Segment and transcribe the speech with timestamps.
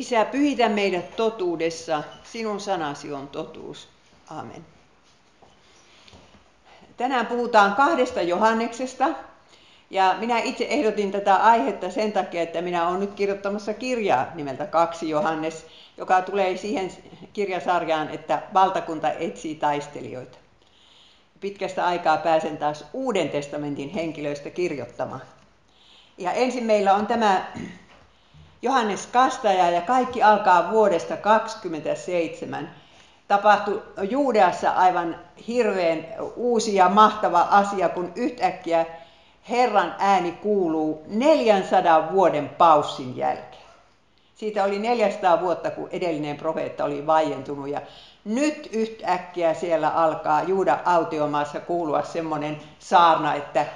[0.00, 3.88] Isä, pyhitä meidät totuudessa, sinun sanasi on totuus.
[4.30, 4.66] Amen.
[6.96, 9.08] Tänään puhutaan kahdesta Johanneksesta.
[9.90, 14.66] Ja minä itse ehdotin tätä aihetta sen takia, että minä olen nyt kirjoittamassa kirjaa nimeltä
[14.66, 16.90] Kaksi Johannes, joka tulee siihen
[17.32, 20.38] kirjasarjaan, että valtakunta etsii taistelijoita.
[21.40, 25.22] Pitkästä aikaa pääsen taas Uuden testamentin henkilöistä kirjoittamaan.
[26.18, 27.52] Ja ensin meillä on tämä
[28.62, 32.70] Johannes Kastaja ja kaikki alkaa vuodesta 27.
[33.28, 35.16] Tapahtui Juudeassa aivan
[35.48, 36.06] hirveän
[36.36, 38.86] uusi ja mahtava asia, kun yhtäkkiä
[39.50, 43.62] Herran ääni kuuluu 400 vuoden paussin jälkeen.
[44.34, 47.80] Siitä oli 400 vuotta, kun edellinen profeetta oli vaientunut ja
[48.24, 53.66] nyt yhtäkkiä siellä alkaa Juuda autiomaassa kuulua semmoinen saarna, että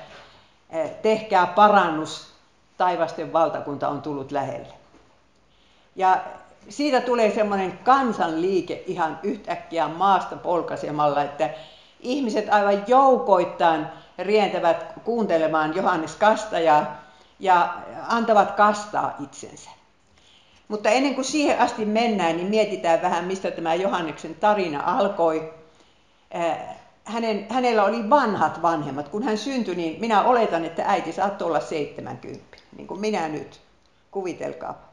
[0.70, 2.34] eh, tehkää parannus,
[2.77, 4.74] taivasten valtakunta on tullut lähelle.
[5.96, 6.20] Ja
[6.69, 11.50] siitä tulee semmoinen kansanliike ihan yhtäkkiä maasta polkaisemalla, että
[12.00, 13.86] ihmiset aivan joukoittain
[14.19, 16.97] rientävät kuuntelemaan Johannes Kastajaa
[17.39, 17.75] ja
[18.08, 19.70] antavat kastaa itsensä.
[20.69, 25.55] Mutta ennen kuin siihen asti mennään, niin mietitään vähän, mistä tämä Johanneksen tarina alkoi.
[26.34, 26.58] Äh,
[27.05, 29.08] hänen, hänellä oli vanhat vanhemmat.
[29.08, 33.61] Kun hän syntyi, niin minä oletan, että äiti saattoi olla 70, niin kuin minä nyt.
[34.11, 34.91] Kuvitelkaa.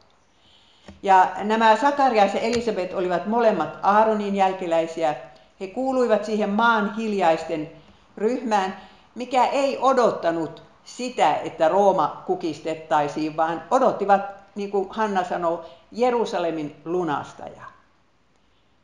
[1.02, 5.14] Ja nämä Sakarias ja Elisabet olivat molemmat Aaronin jälkeläisiä.
[5.60, 7.72] He kuuluivat siihen maan hiljaisten
[8.16, 8.76] ryhmään,
[9.14, 14.20] mikä ei odottanut sitä, että Rooma kukistettaisiin, vaan odottivat,
[14.54, 17.62] niin kuin Hanna sanoi, Jerusalemin lunastaja.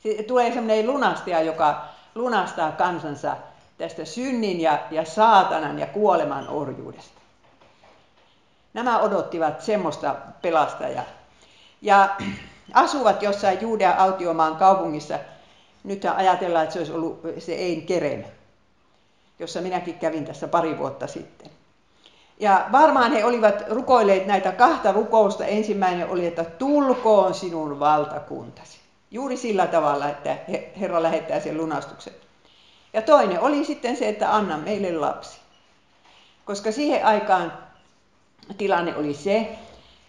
[0.02, 3.36] Se tulee sellainen lunastaja, joka lunastaa kansansa
[3.78, 7.17] tästä synnin ja, ja saatanan ja kuoleman orjuudesta.
[8.74, 11.04] Nämä odottivat semmoista pelastajaa.
[11.82, 12.16] Ja
[12.74, 15.18] asuvat jossain Juudean autiomaan kaupungissa.
[15.84, 18.24] Nyt ajatellaan, että se olisi ollut se Ein Kerem,
[19.38, 21.50] jossa minäkin kävin tässä pari vuotta sitten.
[22.40, 25.44] Ja varmaan he olivat rukoilleet näitä kahta rukousta.
[25.44, 28.78] Ensimmäinen oli, että tulkoon sinun valtakuntasi.
[29.10, 30.36] Juuri sillä tavalla, että
[30.80, 32.12] Herra lähettää sen lunastuksen.
[32.92, 35.38] Ja toinen oli sitten se, että anna meille lapsi.
[36.44, 37.52] Koska siihen aikaan
[38.58, 39.48] tilanne oli se,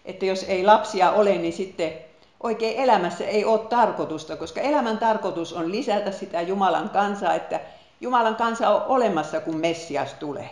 [0.04, 1.92] että jos ei lapsia ole, niin sitten
[2.42, 7.60] oikein elämässä ei ole tarkoitusta, koska elämän tarkoitus on lisätä sitä Jumalan kansaa, että
[8.00, 10.50] Jumalan kansa on olemassa, kun Messias tulee.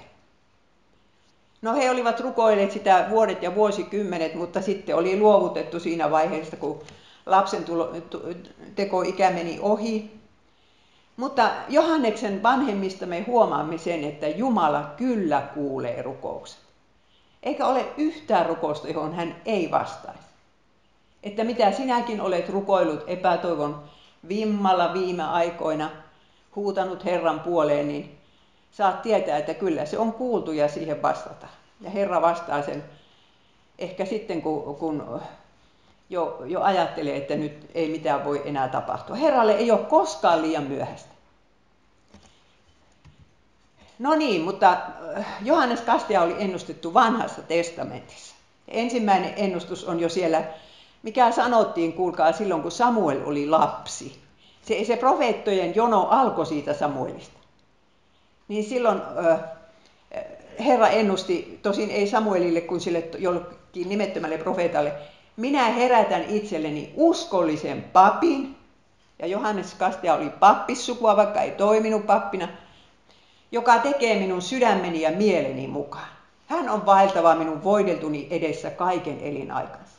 [1.62, 6.80] No he olivat rukoilleet sitä vuodet ja vuosikymmenet, mutta sitten oli luovutettu siinä vaiheessa, kun
[7.26, 7.92] lapsen tulo,
[9.06, 10.18] ikä meni ohi.
[11.16, 16.67] Mutta Johanneksen vanhemmista me huomaamme sen, että Jumala kyllä kuulee rukoukset.
[17.42, 20.28] Eikä ole yhtään rukousta, johon hän ei vastaisi.
[21.22, 23.82] Että mitä sinäkin olet rukoillut epätoivon
[24.28, 25.90] vimmalla viime aikoina,
[26.56, 28.18] huutanut Herran puoleen, niin
[28.70, 31.46] saat tietää, että kyllä se on kuultu ja siihen vastata.
[31.80, 32.84] Ja Herra vastaa sen
[33.78, 35.20] ehkä sitten, kun, kun
[36.10, 39.16] jo, jo ajattelee, että nyt ei mitään voi enää tapahtua.
[39.16, 41.17] Herralle ei ole koskaan liian myöhäistä.
[43.98, 44.76] No niin, mutta
[45.16, 48.34] äh, Johannes Kastia oli ennustettu vanhassa testamentissa.
[48.68, 50.44] Ensimmäinen ennustus on jo siellä,
[51.02, 54.18] mikä sanottiin, kuulkaa, silloin kun Samuel oli lapsi.
[54.62, 57.38] Se, se profeettojen jono alkoi siitä Samuelista.
[58.48, 59.40] Niin silloin äh,
[60.64, 64.92] Herra ennusti, tosin ei Samuelille kuin sille jollekin nimettömälle profeetalle,
[65.36, 68.56] minä herätän itselleni uskollisen papin,
[69.18, 72.48] ja Johannes Kastia oli pappissukua, vaikka ei toiminut pappina,
[73.52, 76.08] joka tekee minun sydämeni ja mieleni mukaan.
[76.46, 79.98] Hän on vaeltava minun voideltuni edessä kaiken elinaikansa.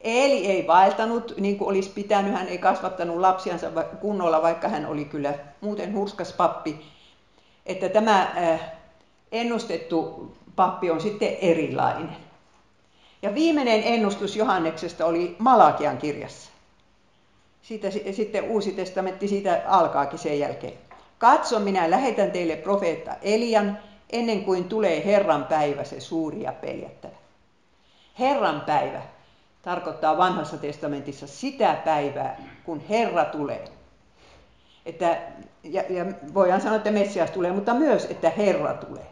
[0.00, 5.04] Eli ei vaeltanut niin kuin olisi pitänyt, hän ei kasvattanut lapsiansa kunnolla, vaikka hän oli
[5.04, 6.86] kyllä muuten hurskas pappi.
[7.66, 8.60] Että tämä äh,
[9.32, 12.16] ennustettu pappi on sitten erilainen.
[13.22, 16.50] Ja viimeinen ennustus Johanneksesta oli Malakian kirjassa.
[17.62, 20.89] Siitä, sitten Uusi testamentti siitä alkaakin sen jälkeen.
[21.20, 23.78] Katso, minä lähetän teille profeetta Elian,
[24.10, 27.14] ennen kuin tulee Herran päivä, se suuri ja peljättävä.
[28.18, 29.02] Herran päivä
[29.62, 33.64] tarkoittaa vanhassa testamentissa sitä päivää, kun Herra tulee.
[34.86, 35.18] Että,
[35.62, 39.06] ja, ja voidaan sanoa, että Messias tulee, mutta myös, että Herra tulee.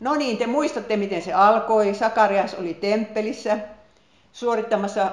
[0.00, 1.94] No niin, te muistatte, miten se alkoi.
[1.94, 3.58] Sakarias oli temppelissä
[4.32, 5.12] suorittamassa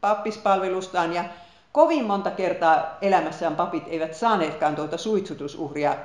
[0.00, 1.24] pappispalvelustaan ja
[1.72, 5.96] Kovin monta kertaa elämässään papit eivät saaneetkaan tuota suitsutusuhria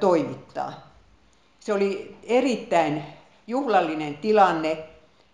[0.00, 0.72] toimittaa.
[1.60, 3.04] Se oli erittäin
[3.46, 4.84] juhlallinen tilanne,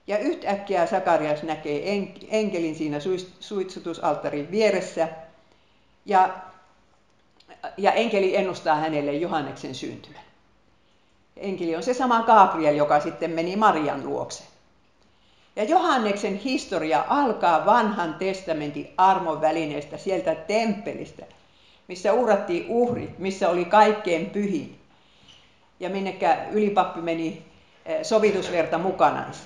[0.06, 1.93] Ja yhtäkkiä Sakarias näkee
[2.31, 2.98] enkelin siinä
[3.40, 5.08] suitsutusalttarin vieressä.
[6.04, 6.34] Ja,
[7.76, 10.22] ja enkeli ennustaa hänelle Johanneksen syntymän.
[11.37, 14.44] Enkeli on se sama Gabriel, joka sitten meni Marian luokse.
[15.56, 21.26] Ja Johanneksen historia alkaa vanhan testamentin armon välineestä sieltä temppelistä,
[21.88, 24.80] missä uhrattiin uhrit, missä oli kaikkein pyhin.
[25.80, 27.42] Ja minnekä ylipappi meni
[27.86, 29.44] eh, sovitusverta mukanansa.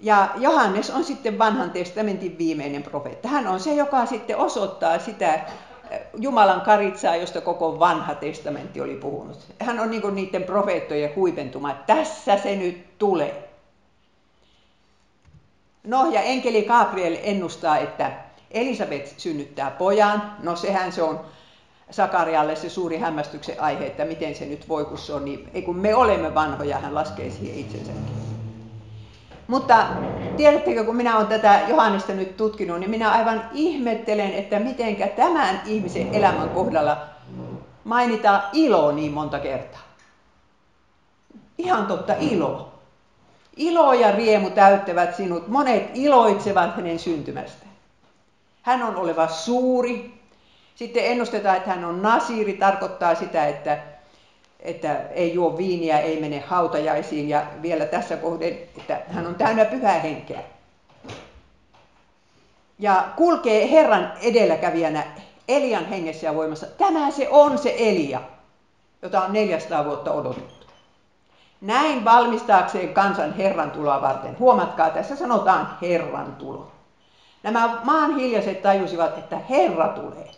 [0.00, 3.28] Ja Johannes on sitten vanhan testamentin viimeinen profeetta.
[3.28, 8.94] Hän on se, joka sitten osoittaa sitä eh, Jumalan karitsaa, josta koko vanha testamentti oli
[8.94, 9.38] puhunut.
[9.60, 13.49] Hän on niin niiden profeettojen huipentuma, tässä se nyt tulee.
[15.84, 18.12] No ja enkeli Gabriel ennustaa, että
[18.50, 20.36] Elisabeth synnyttää pojan.
[20.42, 21.20] No sehän se on
[21.90, 25.62] Sakarialle se suuri hämmästyksen aihe, että miten se nyt voi, kun se on niin, ei
[25.62, 28.02] kun me olemme vanhoja, hän laskee siihen itsensäkin.
[29.46, 29.86] Mutta
[30.36, 35.62] tiedättekö, kun minä olen tätä Johannesta nyt tutkinut, niin minä aivan ihmettelen, että mitenkä tämän
[35.66, 36.96] ihmisen elämän kohdalla
[37.84, 39.80] mainitaan ilo niin monta kertaa.
[41.58, 42.79] Ihan totta, ilo.
[43.60, 45.48] Ilo ja riemu täyttävät sinut.
[45.48, 47.72] Monet iloitsevat hänen syntymästään.
[48.62, 50.20] Hän on oleva suuri.
[50.74, 53.78] Sitten ennustetaan, että hän on nasiri, tarkoittaa sitä, että,
[54.60, 59.64] että ei juo viiniä, ei mene hautajaisiin ja vielä tässä kohden, että hän on täynnä
[59.64, 60.40] pyhää henkeä.
[62.78, 65.04] Ja kulkee Herran edelläkävijänä
[65.48, 66.66] Elian hengessä ja voimassa.
[66.66, 68.20] Tämä se on se Elia,
[69.02, 70.59] jota on 400 vuotta odotettu
[71.60, 74.38] näin valmistaakseen kansan Herran tuloa varten.
[74.38, 76.70] Huomatkaa, tässä sanotaan Herran tulo.
[77.42, 80.30] Nämä maan hiljaiset tajusivat, että Herra tulee.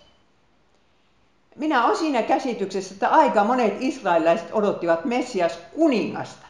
[1.57, 6.47] Minä olen siinä käsityksessä, että aika monet israelilaiset odottivat Messias kuningasta.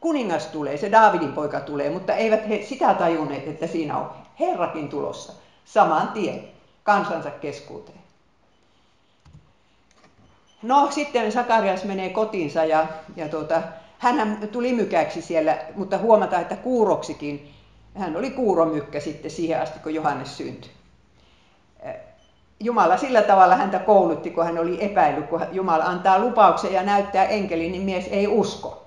[0.00, 4.10] Kuningas tulee, se Daavidin poika tulee, mutta eivät he sitä tajunneet, että siinä on
[4.40, 5.32] Herrakin tulossa
[5.64, 6.48] saman tien
[6.82, 7.99] kansansa keskuuteen.
[10.62, 12.86] No sitten Sakarias menee kotiinsa ja,
[13.16, 13.62] ja tuota,
[13.98, 17.54] hän tuli mykäksi siellä, mutta huomata, että kuuroksikin.
[17.94, 20.70] Hän oli kuuromykkä sitten siihen asti, kun Johannes syntyi.
[22.60, 27.24] Jumala sillä tavalla häntä koulutti, kun hän oli epäillyt, kun Jumala antaa lupauksen ja näyttää
[27.24, 28.86] enkelin, niin mies ei usko.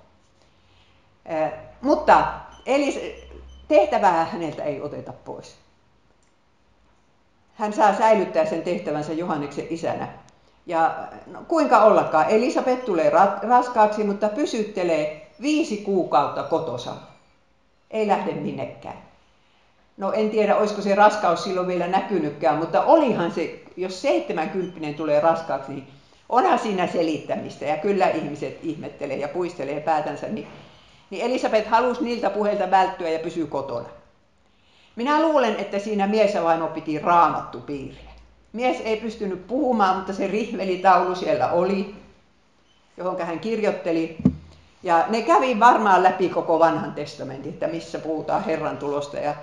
[1.81, 2.27] Mutta
[2.65, 3.15] eli
[3.67, 5.55] tehtävää häneltä ei oteta pois.
[7.55, 10.07] Hän saa säilyttää sen tehtävänsä Johanneksen isänä
[10.65, 13.12] ja no, kuinka ollakaan, Elisabeth tulee
[13.42, 16.94] raskaaksi, mutta pysyttelee viisi kuukautta kotosa.
[17.92, 18.98] Ei lähde minnekään.
[19.98, 25.19] No en tiedä, olisiko se raskaus silloin vielä näkynytkään, mutta olihan se, jos 70 tulee
[25.19, 25.88] raskaaksi, niin
[26.30, 27.66] onhan siinä selittämistä.
[27.66, 30.48] Ja kyllä ihmiset ihmettelee ja puistelee päätänsä, niin,
[31.09, 33.89] niin Elisabeth halusi niiltä puheilta välttyä ja pysyy kotona.
[34.95, 38.12] Minä luulen, että siinä mies ja vaimo piti raamattu piiriä.
[38.53, 41.95] Mies ei pystynyt puhumaan, mutta se rihvelitaulu siellä oli,
[42.97, 44.17] johon hän kirjoitteli.
[44.83, 49.35] Ja ne kävi varmaan läpi koko vanhan testamentin, että missä puhutaan Herran tulosta ja,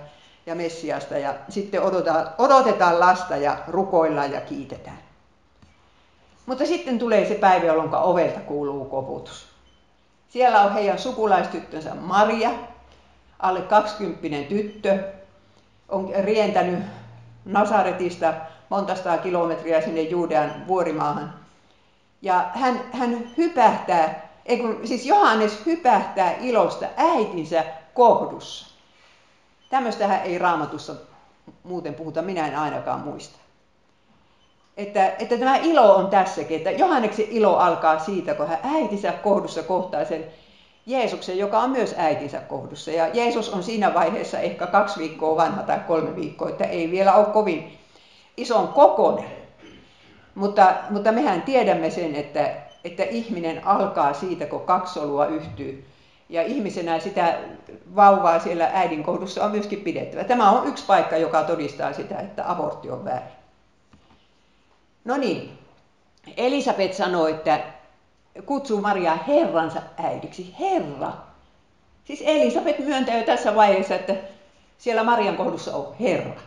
[0.47, 1.19] ja Messiasta.
[1.19, 4.99] Ja sitten odotetaan, odotetaan lasta ja rukoillaan ja kiitetään.
[6.47, 9.47] Mutta sitten tulee se päivä, jolloin ovelta kuuluu koputus.
[10.29, 12.51] Siellä on heidän sukulaistyttönsä Maria,
[13.39, 14.99] alle 20 tyttö,
[15.89, 16.79] on rientänyt
[17.45, 18.35] Nasaretista
[18.71, 21.35] monta sataa kilometriä sinne Juudean vuorimaahan.
[22.23, 28.75] Ja hän, hän hypähtää, ei kun, siis Johannes hypähtää ilosta äitinsä kohdussa.
[29.71, 30.95] Tämmöistähän ei raamatussa
[31.63, 33.39] muuten puhuta, minä en ainakaan muista.
[34.77, 39.63] Että, että tämä ilo on tässäkin, että Johanneksen ilo alkaa siitä, kun hän äitinsä kohdussa
[39.63, 40.25] kohtaa sen
[40.87, 42.91] Jeesuksen, joka on myös äitinsä kohdussa.
[42.91, 47.15] Ja Jeesus on siinä vaiheessa ehkä kaksi viikkoa vanha tai kolme viikkoa, että ei vielä
[47.15, 47.80] ole kovin
[48.41, 49.31] ison kokonen.
[50.35, 52.55] Mutta, mutta mehän tiedämme sen, että,
[52.85, 55.85] että ihminen alkaa siitä, kun kaksi solua yhtyy.
[56.29, 57.39] Ja ihmisenä sitä
[57.97, 60.25] vauvaa siellä äidin kohdussa on myöskin pidettävä.
[60.25, 63.33] Tämä on yksi paikka, joka todistaa sitä, että abortti on väärin.
[65.05, 65.59] No niin,
[66.37, 67.61] Elisabeth sanoi, että
[68.47, 70.55] kutsuu Mariaa Herransa äidiksi.
[70.61, 71.13] Herra.
[72.05, 74.15] Siis Elisabeth myöntää jo tässä vaiheessa, että
[74.79, 76.41] siellä Marian kohdussa on Herra.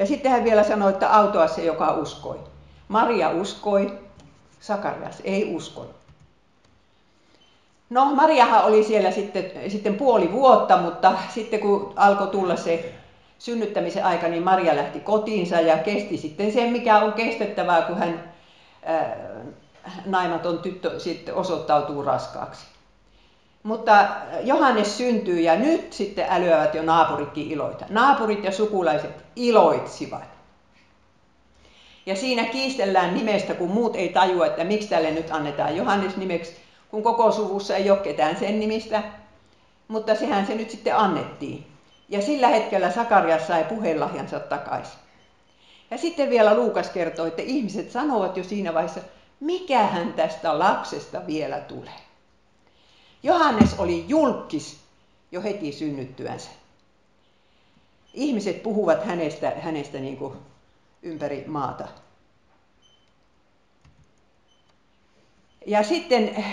[0.00, 2.40] Ja sitten hän vielä sanoi, että autoa se, joka uskoi.
[2.88, 3.98] Maria uskoi,
[4.60, 5.96] Sakarias ei uskonut.
[7.90, 12.94] No, Mariahan oli siellä sitten, sitten puoli vuotta, mutta sitten kun alkoi tulla se
[13.38, 18.32] synnyttämisen aika, niin Maria lähti kotiinsa ja kesti sitten sen, mikä on kestettävää, kun hän
[18.82, 19.16] ää,
[20.06, 22.66] naimaton tyttö sitten osoittautuu raskaaksi.
[23.62, 24.06] Mutta
[24.42, 27.84] Johannes syntyy ja nyt sitten älyävät jo naapuritkin iloita.
[27.88, 30.28] Naapurit ja sukulaiset iloitsivat.
[32.06, 36.56] Ja siinä kiistellään nimestä, kun muut ei tajua, että miksi tälle nyt annetaan Johannes nimeksi,
[36.88, 39.02] kun koko suvussa ei ole ketään sen nimistä.
[39.88, 41.66] Mutta sehän se nyt sitten annettiin.
[42.08, 44.98] Ja sillä hetkellä Sakarias sai puheenlahjansa takaisin.
[45.90, 49.00] Ja sitten vielä Luukas kertoo, että ihmiset sanovat jo siinä vaiheessa,
[49.40, 52.09] mikähän tästä lapsesta vielä tulee.
[53.22, 54.80] Johannes oli julkis
[55.32, 56.50] jo heti synnyttyänsä.
[58.14, 60.34] Ihmiset puhuvat hänestä, hänestä niin kuin
[61.02, 61.88] ympäri maata.
[65.66, 66.44] Ja sitten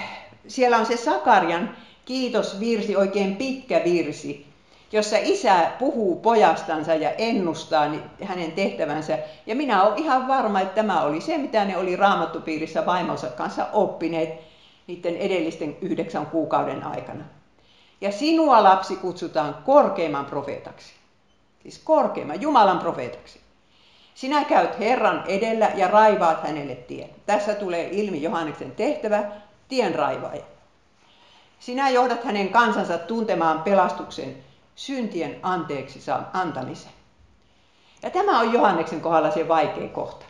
[0.48, 4.48] siellä on se Sakarian kiitosvirsi, oikein pitkä virsi,
[4.92, 7.92] jossa isä puhuu pojastansa ja ennustaa
[8.24, 9.20] hänen tehtävänsä.
[9.46, 13.68] Ja minä olen ihan varma, että tämä oli se, mitä ne oli raamattupiirissä vaimonsa kanssa
[13.74, 14.48] oppineet
[14.88, 17.24] niiden edellisten yhdeksän kuukauden aikana.
[18.02, 20.94] Ja sinua lapsi kutsutaan korkeimman profeetaksi.
[21.64, 23.40] Siis korkeimman, Jumalan profeetaksi.
[24.16, 27.10] Sinä käyt Herran edellä ja raivaat hänelle tien.
[27.26, 29.24] Tässä tulee ilmi Johanneksen tehtävä,
[29.68, 30.44] tien raivaaja.
[31.60, 34.38] Sinä johdat hänen kansansa tuntemaan pelastuksen
[34.76, 36.92] syntien anteeksi antamisen.
[38.04, 40.26] Ja tämä on Johanneksen kohdalla se vaikea kohta.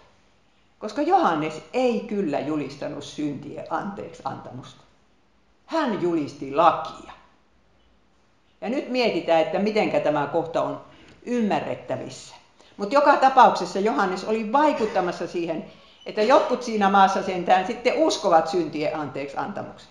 [0.80, 4.82] Koska Johannes ei kyllä julistanut syntien anteeksi antamusta.
[5.66, 7.12] Hän julisti lakia.
[8.62, 10.82] Ja nyt mietitään, että miten tämä kohta on
[11.26, 12.36] ymmärrettävissä.
[12.78, 15.66] Mutta joka tapauksessa Johannes oli vaikuttamassa siihen,
[16.06, 19.90] että jotkut siinä maassa sentään sitten uskovat syntien anteeksi antamuksen.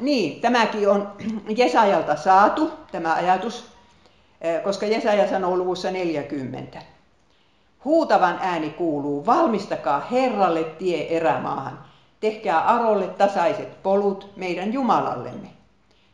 [0.00, 1.12] Niin, tämäkin on
[1.56, 3.64] Jesajalta saatu, tämä ajatus,
[4.64, 6.82] koska Jesaja sanoo luvussa 40.
[7.86, 11.84] Huutavan ääni kuuluu, valmistakaa Herralle tie erämaahan,
[12.20, 15.48] tehkää Arolle tasaiset polut meidän Jumalallemme.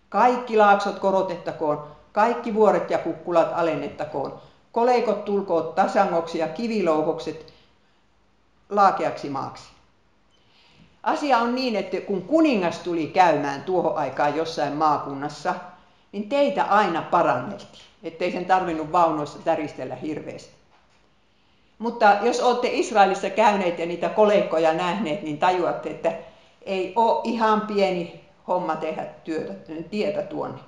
[0.09, 4.41] Kaikki laaksot korotettakoon, kaikki vuoret ja kukkulat alennettakoon,
[4.73, 7.53] koleikot tulkoot tasangoksi ja kivilouhokset
[8.71, 9.69] laakeaksi maaksi.
[11.03, 15.55] Asia on niin, että kun kuningas tuli käymään tuohon aikaan jossain maakunnassa,
[16.13, 20.62] niin teitä aina paranneltiin, ettei sen tarvinnut vaunoissa täristellä hirveästi.
[21.83, 26.13] Mutta jos olette Israelissa käyneet ja niitä koleikkoja nähneet, niin tajuatte, että
[26.63, 29.53] ei ole ihan pieni homma tehdä työtä,
[29.91, 30.59] tietä tuonne.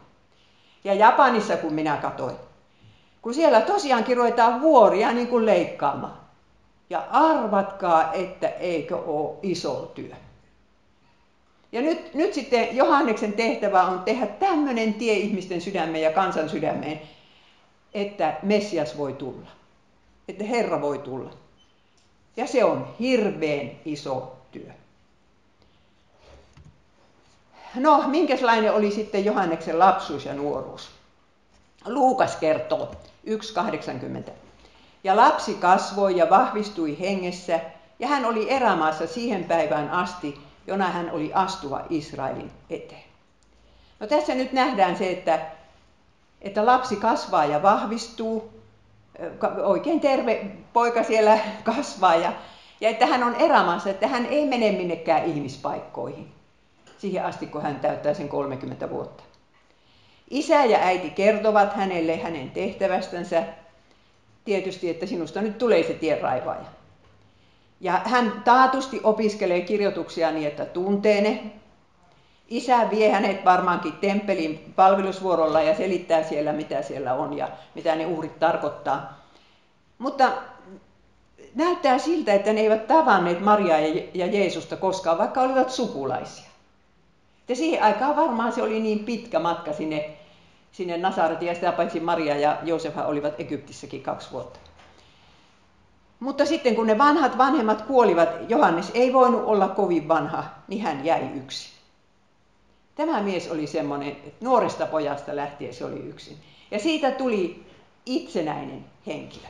[0.84, 2.36] Ja Japanissa, kun minä katoin,
[3.22, 6.18] kun siellä tosiaankin ruvetaan vuoria niin kuin leikkaamaan.
[6.90, 10.14] Ja arvatkaa, että eikö ole iso työ.
[11.72, 17.00] Ja nyt, nyt sitten Johanneksen tehtävä on tehdä tämmöinen tie ihmisten sydämeen ja kansan sydämeen,
[17.94, 19.63] että Messias voi tulla.
[20.28, 21.30] Että Herra voi tulla.
[22.36, 24.70] Ja se on hirveän iso työ.
[27.74, 30.90] No, minkälainen oli sitten Johanneksen lapsuus ja nuoruus?
[31.86, 32.94] Luukas kertoo
[33.26, 34.30] 1.80.
[35.04, 37.60] Ja lapsi kasvoi ja vahvistui hengessä,
[37.98, 43.04] ja hän oli erämaassa siihen päivään asti, jona hän oli astuva Israelin eteen.
[44.00, 45.46] No tässä nyt nähdään se, että,
[46.40, 48.53] että lapsi kasvaa ja vahvistuu,
[49.62, 52.32] oikein terve poika siellä kasvaa ja,
[52.80, 56.28] ja että hän on erämaassa, että hän ei mene minnekään ihmispaikkoihin
[56.98, 59.24] siihen asti, kun hän täyttää sen 30 vuotta.
[60.30, 63.42] Isä ja äiti kertovat hänelle hänen tehtävästänsä,
[64.44, 66.64] tietysti, että sinusta nyt tulee se tienraivaaja.
[67.80, 71.42] Ja hän taatusti opiskelee kirjoituksia niin, että tuntee ne.
[72.48, 78.06] Isä vie hänet varmaankin temppelin palvelusvuorolla ja selittää siellä, mitä siellä on ja mitä ne
[78.06, 79.24] uhrit tarkoittaa.
[79.98, 80.32] Mutta
[81.54, 83.78] näyttää siltä, että ne eivät tavanneet Mariaa
[84.14, 86.50] ja Jeesusta koskaan, vaikka olivat sukulaisia.
[87.48, 90.10] Ja siihen aikaan varmaan se oli niin pitkä matka sinne,
[90.72, 94.58] sinne Nasaretiin, ja sitä paitsi Maria ja Joosefha olivat Egyptissäkin kaksi vuotta.
[96.20, 101.04] Mutta sitten kun ne vanhat vanhemmat kuolivat, Johannes ei voinut olla kovin vanha, niin hän
[101.04, 101.73] jäi yksin.
[102.94, 106.36] Tämä mies oli semmoinen, että nuoresta pojasta lähtien se oli yksin.
[106.70, 107.66] Ja siitä tuli
[108.06, 109.46] itsenäinen henkilö.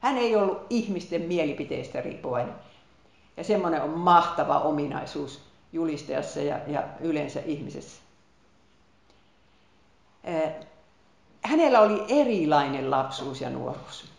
[0.00, 2.54] Hän ei ollut ihmisten mielipiteistä riippuvainen.
[3.36, 8.02] Ja semmoinen on mahtava ominaisuus julistajassa ja, ja yleensä ihmisessä.
[11.42, 14.12] Hänellä oli erilainen lapsuus ja nuoruus.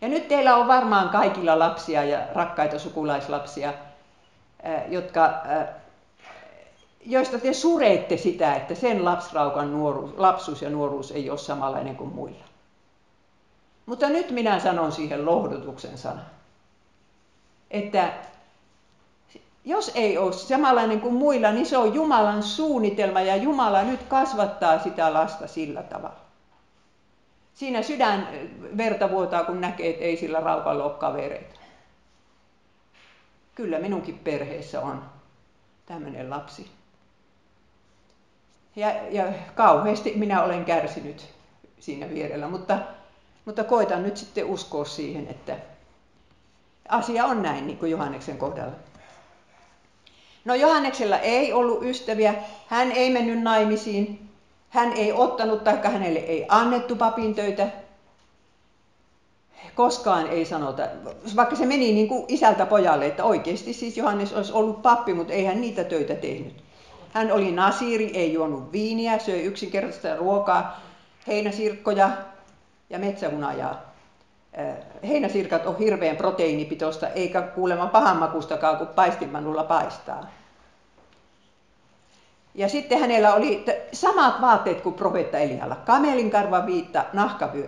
[0.00, 3.72] Ja nyt teillä on varmaan kaikilla lapsia ja rakkaita sukulaislapsia,
[4.88, 5.42] jotka,
[7.06, 12.14] joista te sureitte sitä, että sen lapsraukan nuoruus, lapsuus ja nuoruus ei ole samanlainen kuin
[12.14, 12.44] muilla.
[13.86, 16.26] Mutta nyt minä sanon siihen lohdutuksen sanan,
[17.70, 18.12] että
[19.64, 24.78] jos ei ole samanlainen kuin muilla, niin se on Jumalan suunnitelma ja Jumala nyt kasvattaa
[24.78, 26.22] sitä lasta sillä tavalla.
[27.54, 28.28] Siinä sydän
[28.76, 31.60] verta vuotaa, kun näkee, että ei sillä raukalla ole kavereita.
[33.54, 35.04] Kyllä minunkin perheessä on
[35.86, 36.70] tämmöinen lapsi.
[38.76, 39.24] Ja, ja
[39.54, 41.28] kauheasti minä olen kärsinyt
[41.80, 42.78] siinä vierellä, mutta,
[43.44, 45.56] mutta koitan nyt sitten uskoa siihen, että
[46.88, 48.72] asia on näin, niin kuin Johanneksen kohdalla.
[50.44, 52.34] No Johanneksella ei ollut ystäviä,
[52.66, 54.28] hän ei mennyt naimisiin,
[54.68, 57.66] hän ei ottanut tai hänelle ei annettu papin töitä.
[59.74, 60.82] Koskaan ei sanota,
[61.36, 65.32] vaikka se meni niin kuin isältä pojalle, että oikeasti siis Johannes olisi ollut pappi, mutta
[65.32, 66.54] ei hän niitä töitä tehnyt.
[67.12, 70.80] Hän oli nasiri, ei juonut viiniä, söi yksinkertaista ruokaa,
[71.26, 72.10] heinäsirkkoja
[72.90, 73.92] ja metsähunajaa.
[74.58, 74.76] Äh,
[75.08, 80.26] heinäsirkat on hirveän proteiinipitoista, eikä kuulemma pahanmakustakaan, kun paistinmanulla paistaa.
[82.54, 85.76] Ja sitten hänellä oli samat vaatteet kuin profeetta Elialla.
[85.76, 87.66] Kamelin karva viitta, nahkavyö.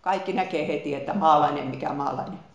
[0.00, 2.49] Kaikki näkee heti, että maalainen mikä maalainen.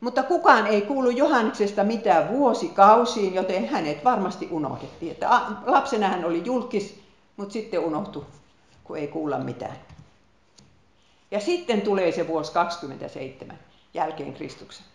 [0.00, 5.12] Mutta kukaan ei kuulu Johanneksesta mitään vuosikausiin, joten hänet varmasti unohdettiin.
[5.12, 7.00] Että lapsena hän oli julkis,
[7.36, 8.26] mutta sitten unohtui,
[8.84, 9.76] kun ei kuulla mitään.
[11.30, 13.58] Ja sitten tulee se vuosi 27
[13.94, 14.86] jälkeen Kristuksen.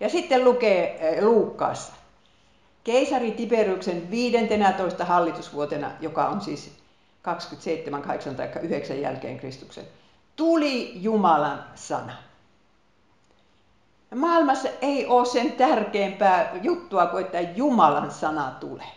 [0.00, 1.92] Ja sitten lukee eh, Luukkaassa.
[2.84, 6.70] Keisari Tiberiuksen 15 hallitusvuotena, joka on siis
[7.22, 9.84] 27, 8 tai 9 jälkeen Kristuksen,
[10.36, 12.27] tuli Jumalan sana.
[14.14, 18.92] Maailmassa ei ole sen tärkeämpää juttua kuin että Jumalan sana tulee.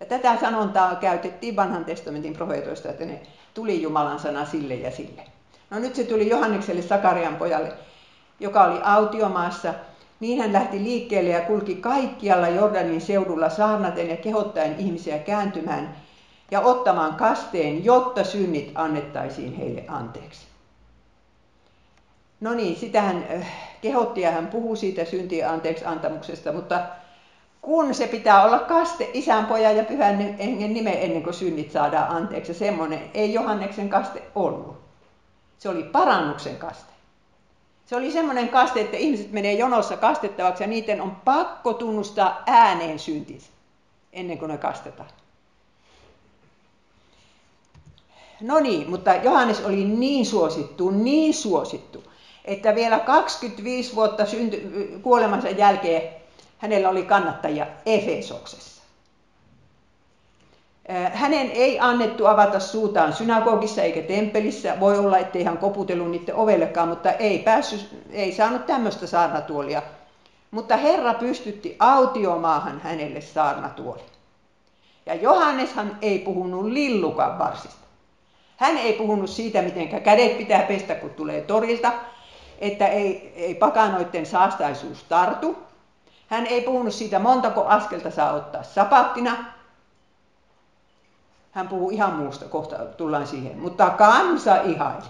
[0.00, 3.22] Ja tätä sanontaa käytettiin vanhan testamentin profeetoista, että ne
[3.54, 5.22] tuli Jumalan sana sille ja sille.
[5.70, 7.72] No nyt se tuli Johannekselle Sakarian pojalle,
[8.40, 9.74] joka oli autiomaassa.
[10.20, 15.96] Niin hän lähti liikkeelle ja kulki kaikkialla Jordanin seudulla saarnaten ja kehottaen ihmisiä kääntymään
[16.50, 20.46] ja ottamaan kasteen, jotta synnit annettaisiin heille anteeksi.
[22.40, 26.80] No niin, sitä hän äh, kehotti ja hän puhui siitä syntien anteeksi antamuksesta, mutta
[27.62, 32.16] kun se pitää olla kaste isän, pojan ja pyhän hengen nimen ennen kuin synnit saadaan
[32.16, 34.82] anteeksi, semmoinen ei Johanneksen kaste ollut.
[35.58, 36.92] Se oli parannuksen kaste.
[37.86, 42.98] Se oli semmoinen kaste, että ihmiset menee jonossa kastettavaksi ja niiden on pakko tunnustaa ääneen
[42.98, 43.50] syntinsä
[44.12, 45.08] ennen kuin ne kastetaan.
[48.40, 52.11] No niin, mutta Johannes oli niin suosittu, niin suosittu,
[52.44, 56.02] että vielä 25 vuotta synty- kuolemansa jälkeen
[56.58, 58.82] hänellä oli kannattajia Efesoksessa.
[61.12, 64.80] Hänen ei annettu avata suutaan synagogissa eikä temppelissä.
[64.80, 69.82] Voi olla, ettei hän koputellut niiden ovellekaan, mutta ei, päässyt, ei saanut tämmöistä saarnatuolia.
[70.50, 74.02] Mutta Herra pystytti autiomaahan hänelle saarnatuoli.
[75.06, 77.86] Ja Johanneshan ei puhunut lillukan varsista.
[78.56, 81.92] Hän ei puhunut siitä, miten kädet pitää pestä, kun tulee torilta,
[82.62, 85.58] että ei, ei pakanoiden saastaisuus tartu.
[86.28, 89.36] Hän ei puhunut siitä, montako askelta saa ottaa sapattina,
[91.52, 93.58] hän puhuu ihan muusta, kohta tullaan siihen.
[93.58, 95.04] Mutta kansa ihaili.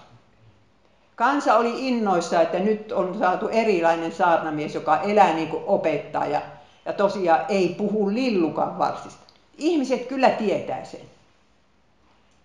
[1.17, 6.43] Kansa oli innoissa, että nyt on saatu erilainen saarnamies, joka elää niin kuin opettaja
[6.85, 9.23] ja tosiaan ei puhu lillukan varsista.
[9.59, 11.01] Ihmiset kyllä tietää sen.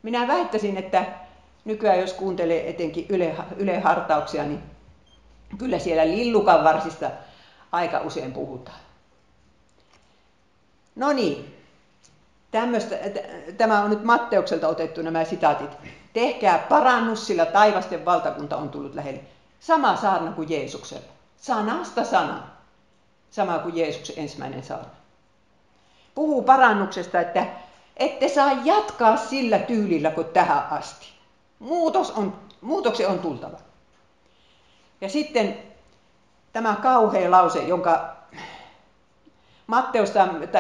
[0.04, 1.06] Minä väittäisin, että
[1.66, 3.36] nykyään jos kuuntelee etenkin yle,
[4.48, 4.77] niin
[5.58, 7.12] kyllä siellä lillukan varsista
[7.72, 8.80] aika usein puhutaan.
[10.96, 11.58] No niin,
[12.52, 12.96] Tämmöstä,
[13.58, 15.70] tämä on nyt Matteukselta otettu nämä sitaatit.
[16.14, 19.20] Tehkää parannus, sillä taivasten valtakunta on tullut lähelle.
[19.60, 21.08] Sama saarna kuin Jeesuksella.
[21.38, 22.44] Sanasta sana.
[23.32, 24.90] Sama kuin Jeesuksen ensimmäinen saarna.
[26.16, 27.46] Puhuu parannuksesta, että
[27.98, 31.08] ette saa jatkaa sillä tyylillä kuin tähän asti.
[31.60, 33.58] Muutos on, muutoksen on tultava.
[35.02, 35.08] Ja
[36.54, 38.18] tämä kauhea lause, jonka
[39.68, 40.14] Matteus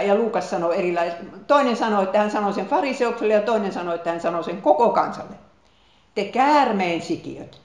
[0.06, 1.20] ja Luukas sanoo erilaisia.
[1.48, 4.90] Toinen sanoi, että hän sanoi sen fariseukselle ja toinen sanoi, että hän sanoi sen koko
[4.90, 5.36] kansalle.
[6.16, 7.62] Te käärmeen sikiöt,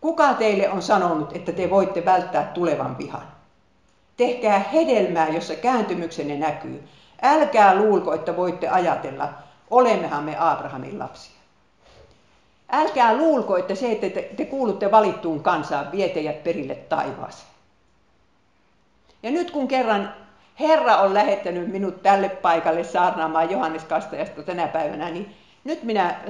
[0.00, 3.28] kuka teille on sanonut, että te voitte välttää tulevan vihan?
[4.16, 6.88] Tehkää hedelmää, jossa kääntymyksenne näkyy.
[7.22, 9.28] Älkää luulko, että voitte ajatella,
[9.70, 11.43] olemmehan me Abrahamin lapsia.
[12.72, 17.54] Älkää luulko, että se, että te, te kuulutte valittuun kansaan, vie teidät perille taivaaseen.
[19.22, 20.14] Ja nyt kun kerran
[20.60, 26.20] Herra on lähettänyt minut tälle paikalle saarnaamaan Johannes Kastajasta tänä päivänä, niin nyt minä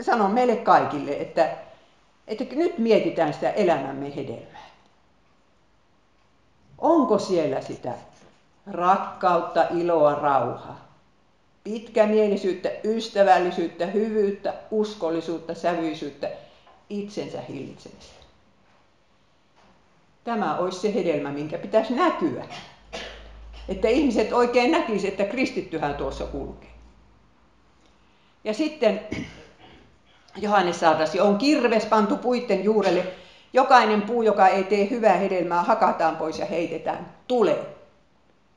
[0.00, 1.48] sanon meille kaikille, että,
[2.26, 4.66] että nyt mietitään sitä elämämme hedelmää.
[6.78, 7.92] Onko siellä sitä
[8.66, 10.85] rakkautta, iloa, rauhaa.
[11.66, 16.30] Pitkämielisyyttä, ystävällisyyttä, hyvyyttä, uskollisuutta, sävyisyyttä,
[16.90, 18.24] itsensä hillitsemistä.
[20.24, 22.44] Tämä olisi se hedelmä, minkä pitäisi näkyä.
[23.68, 26.70] Että ihmiset oikein näkisivät, että kristittyhän tuossa kulkee.
[28.44, 29.00] Ja sitten
[30.36, 33.06] Johannes saatasi, on kirves pantu puitten juurelle.
[33.52, 37.76] Jokainen puu, joka ei tee hyvää hedelmää, hakataan pois ja heitetään tulee.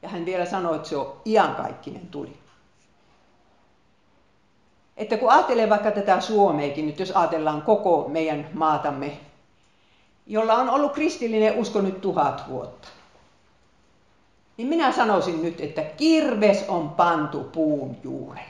[0.01, 2.48] Ja hän vielä sanoi, että se on iankaikkinen tuli.
[4.99, 9.17] Että kun ajattelee vaikka tätä Suomeekin, nyt jos ajatellaan koko meidän maatamme,
[10.27, 12.87] jolla on ollut kristillinen usko nyt tuhat vuotta,
[14.57, 18.49] niin minä sanoisin nyt, että kirves on pantu puun juurelle.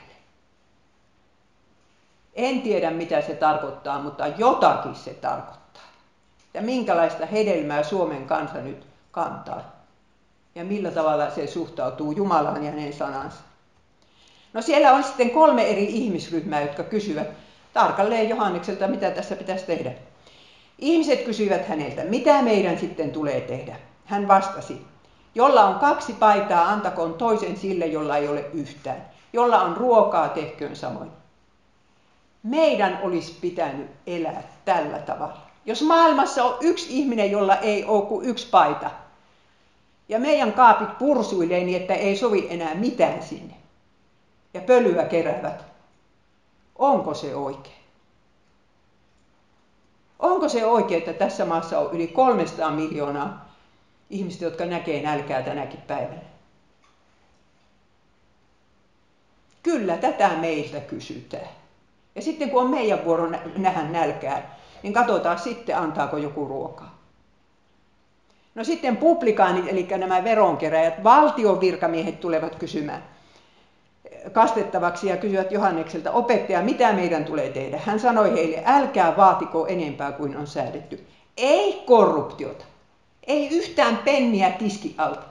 [2.34, 5.82] En tiedä mitä se tarkoittaa, mutta jotakin se tarkoittaa.
[6.54, 9.62] Ja minkälaista hedelmää Suomen kansa nyt kantaa.
[10.54, 13.49] Ja millä tavalla se suhtautuu Jumalaan ja hänen sanansa.
[14.52, 17.28] No siellä on sitten kolme eri ihmisryhmää, jotka kysyvät
[17.72, 19.92] tarkalleen Johannekselta, mitä tässä pitäisi tehdä.
[20.78, 23.76] Ihmiset kysyivät häneltä, mitä meidän sitten tulee tehdä.
[24.04, 24.82] Hän vastasi,
[25.34, 29.04] jolla on kaksi paitaa, antakoon toisen sille, jolla ei ole yhtään.
[29.32, 31.10] Jolla on ruokaa, tehköön samoin.
[32.42, 35.40] Meidän olisi pitänyt elää tällä tavalla.
[35.66, 38.90] Jos maailmassa on yksi ihminen, jolla ei ole kuin yksi paita,
[40.08, 43.54] ja meidän kaapit pursuilee niin, että ei sovi enää mitään sinne,
[44.54, 45.64] ja pölyä keräävät,
[46.76, 47.80] onko se oikein?
[50.18, 53.54] Onko se oikein, että tässä maassa on yli 300 miljoonaa
[54.10, 56.20] ihmistä, jotka näkee nälkää tänäkin päivänä?
[59.62, 61.48] Kyllä tätä meiltä kysytään.
[62.14, 67.00] Ja sitten kun on meidän vuoro nähdä nälkää, niin katsotaan sitten antaako joku ruokaa.
[68.54, 73.02] No sitten publikaanit, eli nämä veronkeräjät, valtion virkamiehet tulevat kysymään
[74.32, 77.80] kastettavaksi ja kysyvät Johannekselta, opettaja, mitä meidän tulee tehdä?
[77.84, 81.06] Hän sanoi heille, älkää vaatiko enempää kuin on säädetty.
[81.36, 82.64] Ei korruptiota,
[83.26, 85.26] ei yhtään penniä tiski alta.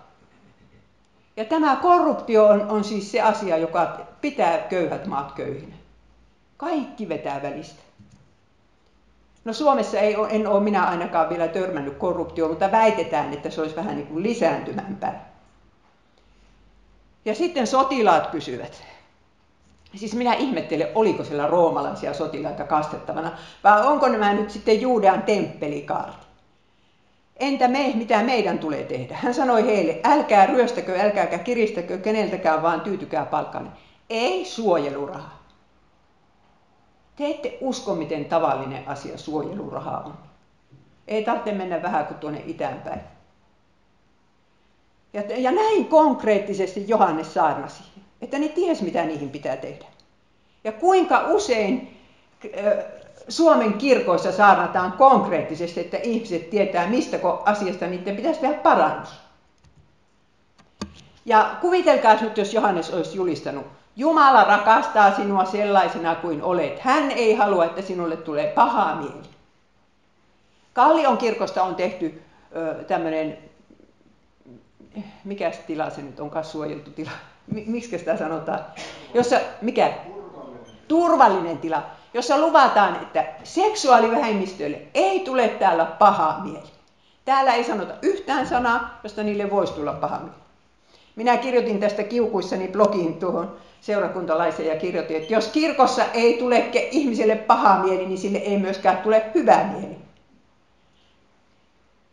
[1.38, 5.76] Ja tämä korruptio on, on siis se asia, joka pitää köyhät maat köyhinä.
[6.58, 7.82] Kaikki vetää välistä.
[9.46, 13.62] No Suomessa ei ole, en ole minä ainakaan vielä törmännyt korruptioon, mutta väitetään, että se
[13.62, 15.30] olisi vähän niin kuin lisääntymämpää.
[17.30, 18.84] Ja sitten sotilaat kysyvät.
[19.96, 23.32] Siis minä ihmettelen, oliko siellä roomalaisia sotilaita kastettavana,
[23.64, 26.26] vai onko nämä nyt sitten Juudean temppelikaarti.
[27.38, 29.16] Entä me, mitä meidän tulee tehdä?
[29.16, 33.70] Hän sanoi heille, älkää ryöstäkö, älkääkä kiristäkö keneltäkään, vaan tyytykää palkkanne.
[34.10, 35.44] Ei suojelurahaa.
[37.16, 40.14] Te ette usko, miten tavallinen asia suojeluraha on.
[41.08, 43.02] Ei tarvitse mennä vähän kuin tuonne itäänpäin.
[45.14, 47.84] Ja, ja näin konkreettisesti Johannes saarnasi,
[48.22, 49.86] että ne ties mitä niihin pitää tehdä.
[50.64, 51.98] Ja kuinka usein
[53.30, 59.10] Suomen kirkoissa saarnataan konkreettisesti, että ihmiset tietää, mistä asiasta niiden pitäisi tehdä parannus.
[61.26, 66.80] Ja kuvitelkaa nyt, jos Johannes olisi julistanut, Jumala rakastaa sinua sellaisena kuin olet.
[66.80, 69.30] Hän ei halua, että sinulle tulee pahaa mieli.
[70.74, 72.22] Kallion kirkosta on tehty
[72.88, 73.38] tämmöinen,
[75.24, 77.12] mikä tila se nyt onkaan suojeltu tila,
[77.66, 78.60] miksi sitä sanotaan,
[79.14, 79.94] jossa, mikä?
[80.06, 80.66] Turvallinen.
[80.88, 86.70] Turvallinen tila, jossa luvataan, että seksuaalivähemmistöille ei tule täällä pahaa mieli.
[87.26, 90.36] Täällä ei sanota yhtään sanaa, josta niille voisi tulla paha mieli.
[91.16, 97.36] Minä kirjoitin tästä kiukuissani blogiin tuohon seurakuntalaisen ja kirjoitin, että jos kirkossa ei tule ihmiselle
[97.36, 100.09] paha mieli, niin sille ei myöskään tule hyvä mieli.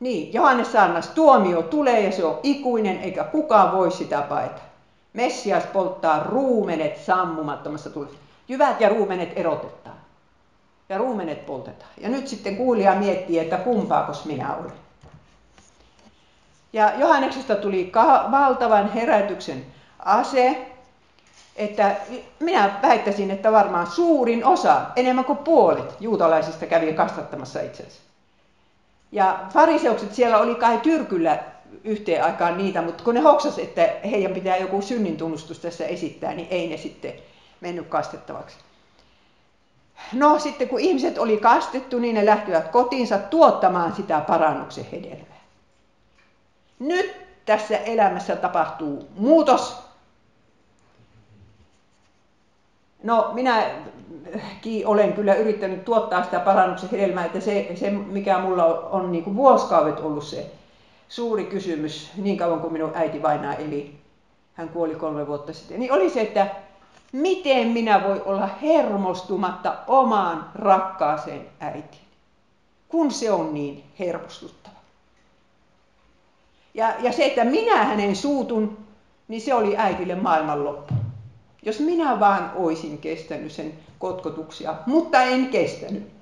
[0.06, 4.60] Niin, Johannes Saarnas, tuomio tulee ja se on ikuinen, eikä kukaan voi sitä paeta.
[5.12, 8.18] Messias polttaa ruumenet sammumattomassa tulessa.
[8.48, 9.96] Jyvät ja ruumenet erotetaan.
[10.88, 11.90] Ja ruumenet poltetaan.
[11.98, 14.72] Ja nyt sitten kuulija miettii, että kumpaakos minä olen.
[16.72, 17.92] Ja Johanneksesta tuli
[18.30, 19.66] valtavan herätyksen
[19.98, 20.72] ase,
[21.56, 21.96] että
[22.40, 28.05] minä väittäisin, että varmaan suurin osa, enemmän kuin puolet juutalaisista kävi kastattamassa itsensä.
[29.12, 31.38] Ja fariseukset siellä oli kai tyrkyllä
[31.84, 36.34] yhteen aikaan niitä, mutta kun ne hoksas, että heidän pitää joku synnin tunnustus tässä esittää,
[36.34, 37.12] niin ei ne sitten
[37.60, 38.56] mennyt kastettavaksi.
[40.12, 45.40] No sitten kun ihmiset oli kastettu, niin ne lähtivät kotiinsa tuottamaan sitä parannuksen hedelmää.
[46.78, 47.16] Nyt
[47.46, 49.85] tässä elämässä tapahtuu muutos.
[53.02, 53.70] No minä
[54.84, 59.24] olen kyllä yrittänyt tuottaa sitä parannuksen hedelmää, että se, se mikä mulla on, on niin
[59.24, 60.50] kuin vuosikaudet ollut se
[61.08, 63.94] suuri kysymys, niin kauan kuin minun äiti vainaa eli,
[64.54, 66.46] hän kuoli kolme vuotta sitten, niin oli se, että
[67.12, 72.02] miten minä voi olla hermostumatta omaan rakkaaseen äitiin,
[72.88, 74.76] kun se on niin hermostuttava.
[76.74, 78.78] Ja, ja se, että minä hänen suutun,
[79.28, 80.94] niin se oli äitille maailmanloppu.
[81.62, 86.16] Jos minä vaan oisin kestänyt sen kotkotuksia, mutta en kestänyt.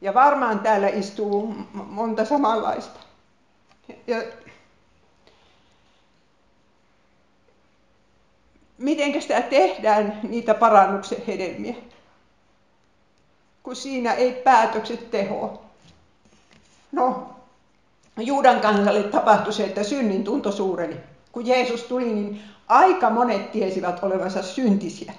[0.00, 3.00] Ja varmaan täällä istuu monta samanlaista.
[4.06, 4.22] Ja
[8.78, 11.74] miten sitä tehdään, niitä parannuksen hedelmiä,
[13.62, 15.62] kun siinä ei päätökset tehoa.
[16.92, 17.32] No,
[18.16, 20.96] Juudan kansalle tapahtui se, että synnin tunto suureni.
[21.32, 25.12] Kun Jeesus tuli, niin aika monet tiesivät olevansa syntisiä.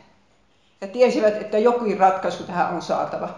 [0.82, 3.30] Ja tiesivät, että jokin ratkaisu tähän on saatava.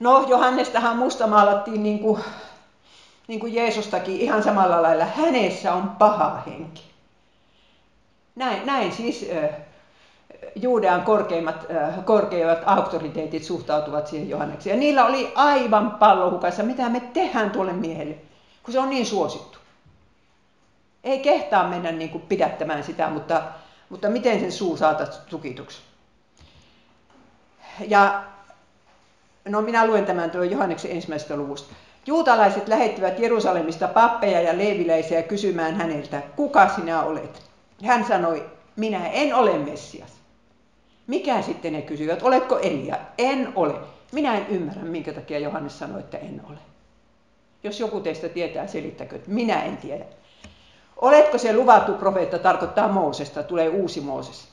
[0.00, 2.20] No, Johannestahan mustamaalattiin niin kuin,
[3.28, 5.04] niin kuin Jeesustakin ihan samalla lailla.
[5.04, 6.82] Hänessä on paha henki.
[8.34, 9.50] Näin, näin siis äh,
[10.56, 14.74] Juudean korkeimmat, äh, korkeimmat auktoriteetit suhtautuvat siihen Johannekseen.
[14.74, 18.14] Ja niillä oli aivan pallohukassa, mitä me tehdään tuolle miehelle,
[18.62, 19.55] kun se on niin suosittu.
[21.06, 23.42] Ei kehtaa mennä niin kuin pidättämään sitä, mutta,
[23.88, 25.80] mutta miten sen suu saatat tukituksi.
[27.88, 28.24] Ja
[29.48, 31.74] no minä luen tämän tuon Johanneksen ensimmäisestä luvusta.
[32.06, 37.42] Juutalaiset lähettivät Jerusalemista pappeja ja leiviläisiä kysymään häneltä, kuka sinä olet?
[37.84, 40.12] Hän sanoi, minä en ole Messias.
[41.06, 42.96] Mikä sitten ne kysyivät, oletko Elia?
[43.18, 43.74] En ole.
[44.12, 46.58] Minä en ymmärrä, minkä takia Johannes sanoi, että en ole.
[47.62, 50.04] Jos joku teistä tietää, selittäkö, että minä en tiedä.
[50.96, 54.48] Oletko se luvattu profeetta, tarkoittaa Moosesta, tulee uusi Mooses.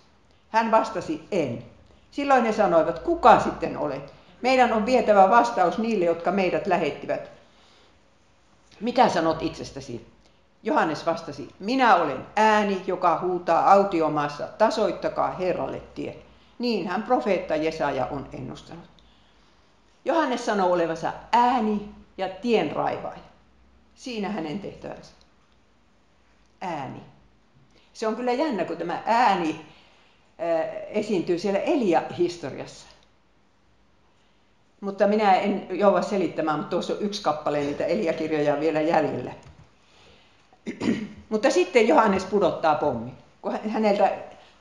[0.50, 1.64] Hän vastasi, en.
[2.12, 4.14] Silloin he sanoivat, kuka sitten olet?
[4.42, 7.32] Meidän on vietävä vastaus niille, jotka meidät lähettivät.
[8.80, 10.14] Mitä sanot itsestäsi?
[10.64, 16.18] Johannes vastasi, minä olen ääni, joka huutaa autiomaassa, tasoittakaa Herralle tie.
[16.60, 18.86] Niin hän profeetta Jesaja on ennustanut.
[20.06, 23.20] Johannes sanoo olevansa ääni ja tienraivaaja.
[23.96, 25.12] Siinä hänen tehtävänsä.
[26.64, 27.00] Ääni.
[27.94, 29.66] Se on kyllä jännä, kun tämä ääni
[30.88, 32.88] esiintyy siellä Elia-historiassa.
[34.82, 39.32] Mutta minä en jouva selittämään, mutta tuossa on yksi kappale niitä Elia-kirjoja vielä jäljellä.
[41.30, 43.14] Mutta sitten Johannes pudottaa pommi.
[43.42, 44.12] Kun häneltä,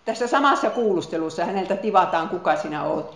[0.04, 3.06] tässä samassa kuulustelussa häneltä tivataan, kuka sinä olet,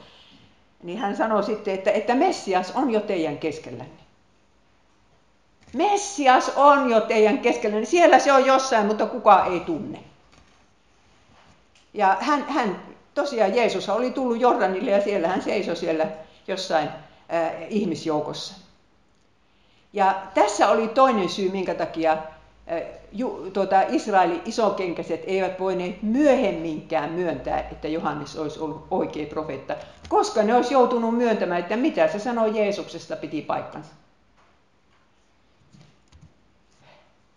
[0.83, 4.06] niin hän sanoo sitten, että, että Messias on jo teidän keskellänne.
[5.77, 7.87] Messias on jo teidän keskellänne.
[7.87, 9.99] Siellä se on jossain, mutta kuka ei tunne.
[11.95, 12.83] Ja hän, hän
[13.15, 16.07] tosiaan Jeesus oli tullut Jordanille ja siellä hän seisoi siellä
[16.49, 18.55] jossain äh, ihmisjoukossa.
[19.93, 22.17] Ja tässä oli toinen syy, minkä takia
[23.53, 29.77] tuota, Israelin isokenkäiset eivät voineet myöhemminkään myöntää, että Johannes olisi ollut oikea profeetta,
[30.09, 33.91] koska ne olisi joutunut myöntämään, että mitä se sanoi Jeesuksesta piti paikkansa.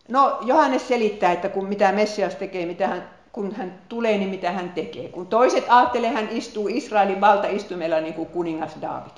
[0.10, 4.52] No, Johannes selittää, että kun mitä Messias tekee, mitä hän, kun hän tulee, niin mitä
[4.52, 5.10] hän tekee.
[5.10, 9.12] Kun toiset ajattelee, hän istuu Israelin valtaistumella niin kuin kuningas David.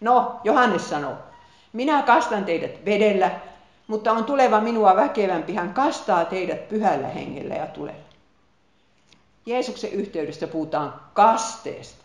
[0.00, 1.14] No, Johannes sanoo,
[1.72, 3.30] minä kastan teidät vedellä,
[3.86, 8.08] mutta on tuleva minua väkevämpi, hän kastaa teidät pyhällä hengellä ja tulella.
[9.46, 12.04] Jeesuksen yhteydessä puhutaan kasteesta.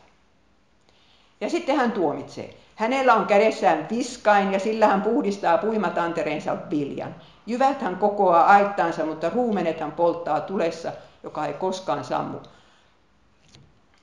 [1.42, 2.54] Ja sitten hän tuomitsee.
[2.76, 7.16] Hänellä on kädessään viskain ja sillä hän puhdistaa puimatantereensa viljan.
[7.46, 10.92] Jyvät hän kokoaa aittaansa, mutta ruumenet hän polttaa tulessa,
[11.24, 12.38] joka ei koskaan sammu.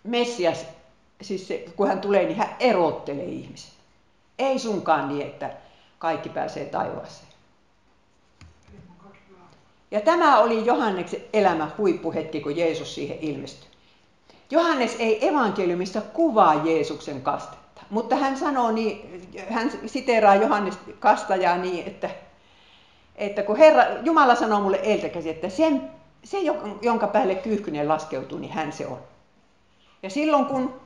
[0.04, 0.66] Messias,
[1.22, 3.72] siis se, kun hän tulee, niin hän erottelee ihmiset.
[4.38, 5.50] Ei sunkaan niin, että
[5.98, 7.30] kaikki pääsee taivaaseen.
[9.90, 13.70] Ja tämä oli Johanneksen elämä huippuhetki, kun Jeesus siihen ilmestyi.
[14.50, 21.86] Johannes ei evankeliumissa kuvaa Jeesuksen kastetta, mutta hän sanoo niin, hän siteeraa Johannes kastajaa niin,
[21.86, 22.10] että,
[23.20, 25.90] että kun Herra, Jumala sanoo mulle eiltäkäsi, että sen,
[26.24, 26.38] se,
[26.82, 28.98] jonka päälle kyyhkynen laskeutuu, niin hän se on.
[30.02, 30.80] Ja silloin kun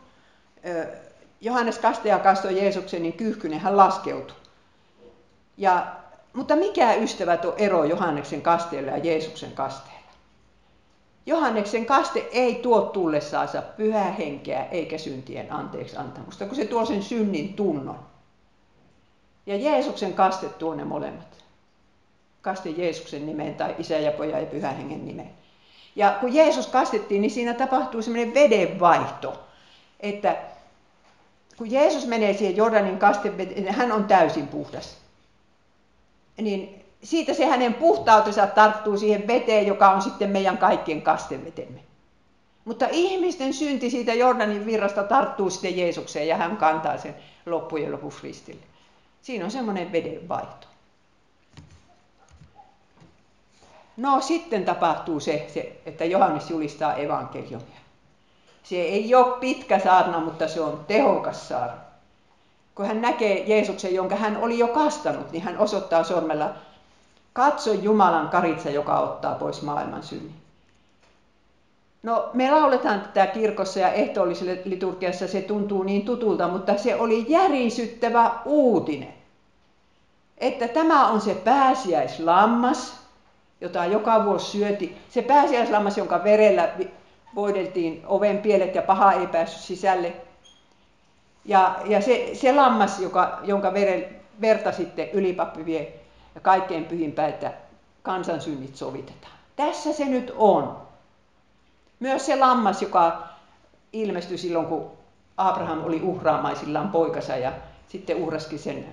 [1.41, 4.37] Johannes kastaja kastoi Jeesuksen, niin kyyhkynen hän laskeutui.
[5.57, 5.87] Ja
[6.33, 9.95] mutta mikä ystävät on ero Johanneksen kasteella ja Jeesuksen kasteella?
[11.27, 17.03] Johanneksen kaste ei tuo tullessaansa pyhää henkeä eikä syntien anteeksi antamusta, kun se tuo sen
[17.03, 17.99] synnin tunnon.
[19.47, 21.34] Ja Jeesuksen kaste tuo ne molemmat.
[22.45, 25.31] Kaste Jeesuksen nimeen tai isä ja poja ja pyhän hengen nimeen.
[25.97, 29.45] Ja kun Jeesus kastettiin, niin siinä tapahtuu semmoinen vedenvaihto,
[30.01, 30.37] että
[31.57, 35.05] kun Jeesus menee siihen Jordanin kasteveteen, hän on täysin puhdas
[36.43, 41.81] niin siitä se hänen puhtautensa tarttuu siihen veteen, joka on sitten meidän kaikkien kastevetemme.
[42.65, 47.15] Mutta ihmisten synti siitä Jordanin virrasta tarttuu sitten Jeesukseen ja hän kantaa sen
[47.47, 48.63] loppujen lopuksi ristille.
[49.23, 50.67] Siinä on semmoinen vedenvaihto.
[53.97, 57.81] No sitten tapahtuu se, se, että Johannes julistaa evankeliumia.
[58.63, 61.81] Se ei ole pitkä saarna, mutta se on tehokas saarna.
[62.75, 66.51] Kun hän näkee Jeesuksen, jonka hän oli jo kastanut, niin hän osoittaa sormella,
[67.33, 70.35] katso Jumalan karitsa, joka ottaa pois maailman synnin.
[72.03, 77.27] No, me lauletaan tätä kirkossa ja ehtoolliselle liturgiassa se tuntuu niin tutulta, mutta se oli
[77.29, 79.15] järisyttävä uutinen.
[80.39, 83.04] Että tämä on se pääsiäislammas,
[83.65, 84.97] jota joka vuosi syöti.
[85.11, 86.69] Se pääsiäislammas, jonka verellä
[87.35, 90.13] voideltiin oven pielet ja paha ei päässyt sisälle.
[91.45, 94.07] Ja, ja se, se lammas, joka, jonka veren,
[94.41, 95.93] verta sitten ylipappi vie
[96.35, 97.53] ja kaikkein pyhimpää, että
[98.03, 99.35] kansansynnit sovitetaan.
[99.57, 100.77] Tässä se nyt on.
[102.01, 103.23] Myös se lammas, joka
[103.93, 104.91] ilmestyi silloin, kun
[105.37, 107.53] Abraham oli uhraamaisillaan poikansa ja
[107.89, 108.85] sitten uhraskin sen,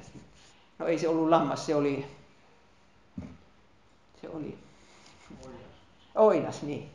[0.79, 2.05] no ei se ollut lammas, se oli,
[4.21, 4.57] se oli
[6.15, 6.89] oinas, niin.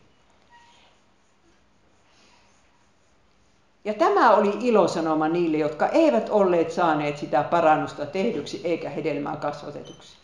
[3.84, 10.16] Ja tämä oli ilosanoma niille, jotka eivät olleet saaneet sitä parannusta tehdyksi eikä hedelmää kasvatetuksi.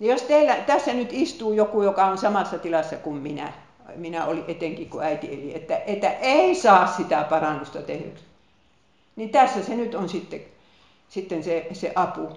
[0.00, 3.52] Ja jos teillä tässä nyt istuu joku, joka on samassa tilassa kuin minä,
[3.96, 8.24] minä olin etenkin kuin äiti eli, että, että ei saa sitä parannusta tehdyksi.
[9.16, 10.40] Niin tässä se nyt on sitten,
[11.08, 12.28] sitten se, se apu,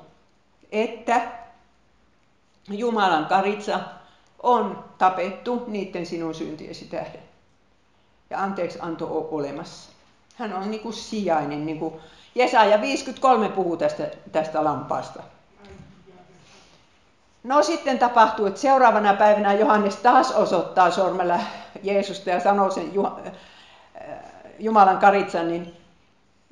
[0.71, 1.44] että
[2.69, 3.79] Jumalan karitsa
[4.43, 7.21] on tapettu niiden sinun syntiesi tähden.
[8.29, 9.91] Ja anteeksi anto on olemassa.
[10.35, 11.93] Hän on niin kuin sijainen, niin kuin
[12.35, 15.23] Jesaja 53 puhuu tästä, tästä lampaasta.
[17.43, 21.39] No sitten tapahtuu, että seuraavana päivänä Johannes taas osoittaa sormella
[21.83, 23.23] Jeesusta ja sanoo sen äh,
[24.59, 25.73] Jumalan karitsan, niin,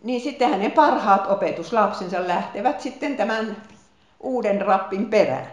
[0.03, 3.57] niin sitten hänen parhaat opetuslapsensa lähtevät sitten tämän
[4.19, 5.52] uuden rappin perään.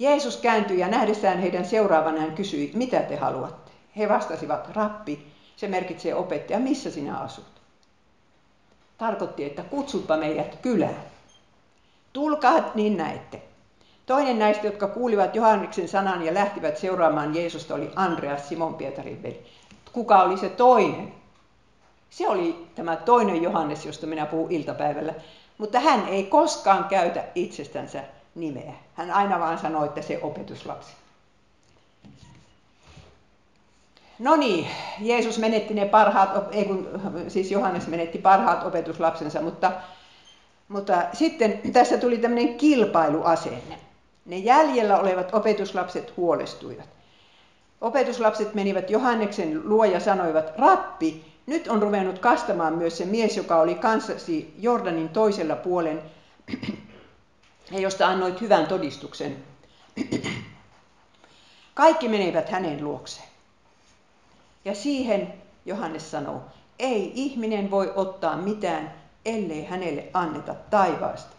[0.00, 3.70] Jeesus kääntyi ja nähdessään heidän seuraavanaan kysyi, mitä te haluatte?
[3.96, 7.60] He vastasivat, rappi, se merkitsee opettaja, missä sinä asut?
[8.98, 11.04] Tarkoitti, että kutsutpa meidät kylään.
[12.12, 13.42] Tulkaa, niin näette.
[14.06, 19.46] Toinen näistä, jotka kuulivat Johanneksen sanan ja lähtivät seuraamaan Jeesusta, oli Andreas Simon Pietarin veli.
[19.92, 21.12] Kuka oli se toinen?
[22.10, 25.14] Se oli tämä toinen Johannes, josta minä puhun iltapäivällä.
[25.58, 28.72] Mutta hän ei koskaan käytä itsestänsä nimeä.
[28.94, 30.92] Hän aina vaan sanoi, että se opetuslapsi.
[34.18, 34.68] No niin,
[35.00, 36.88] Jeesus menetti ne parhaat, ei kun,
[37.28, 39.72] siis Johannes menetti parhaat opetuslapsensa, mutta,
[40.68, 43.78] mutta sitten tässä tuli tämmöinen kilpailuasenne.
[44.26, 46.88] Ne jäljellä olevat opetuslapset huolestuivat.
[47.80, 53.60] Opetuslapset menivät Johanneksen luo ja sanoivat, rappi, nyt on ruvennut kastamaan myös se mies, joka
[53.60, 56.02] oli kanssasi Jordanin toisella puolen
[57.70, 59.36] ja josta annoit hyvän todistuksen.
[61.74, 63.28] Kaikki menivät hänen luokseen.
[64.64, 65.34] Ja siihen
[65.66, 66.42] Johannes sanoo,
[66.78, 71.36] ei ihminen voi ottaa mitään, ellei hänelle anneta taivaasta.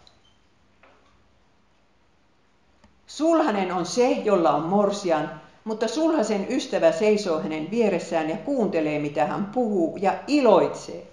[3.06, 9.26] Sulhanen on se, jolla on morsian, mutta sulhasen ystävä seisoo hänen vieressään ja kuuntelee, mitä
[9.26, 11.06] hän puhuu, ja iloitsee.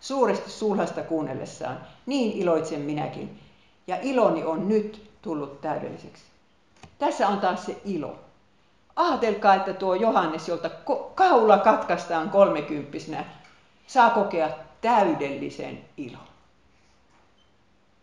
[0.00, 3.40] Suuresti sulhasta kuunnellessaan, niin iloitsen minäkin.
[3.88, 6.22] Ja iloni on nyt tullut täydelliseksi.
[6.98, 8.18] Tässä on taas se ilo.
[8.96, 10.70] Aatelkaa, että tuo Johannes, jolta
[11.14, 13.24] kaula katkaistaan kolmekymppisenä,
[13.86, 16.28] saa kokea täydellisen ilon.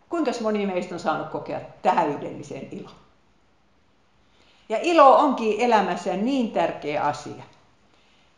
[0.10, 2.96] Kuinka moni meistä on saanut kokea täydellisen ilon?
[4.70, 7.44] Ja ilo onkin elämässä niin tärkeä asia.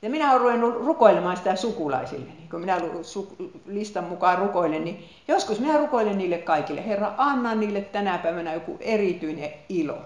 [0.02, 2.26] Ja minä olen ruvennut rukoilemaan sitä sukulaisille.
[2.26, 2.82] Niin kun minä
[3.66, 6.88] listan mukaan rukoilen, niin joskus minä rukoilen niille kaikille.
[6.88, 9.98] Herra, anna niille tänä päivänä joku erityinen ilo.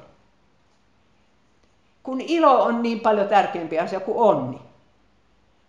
[2.04, 4.60] Kun ilo on niin paljon tärkeämpi asia kuin onni.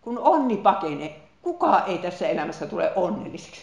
[0.02, 3.62] Kun onni pakenee, kukaan ei tässä elämässä tule onnelliseksi.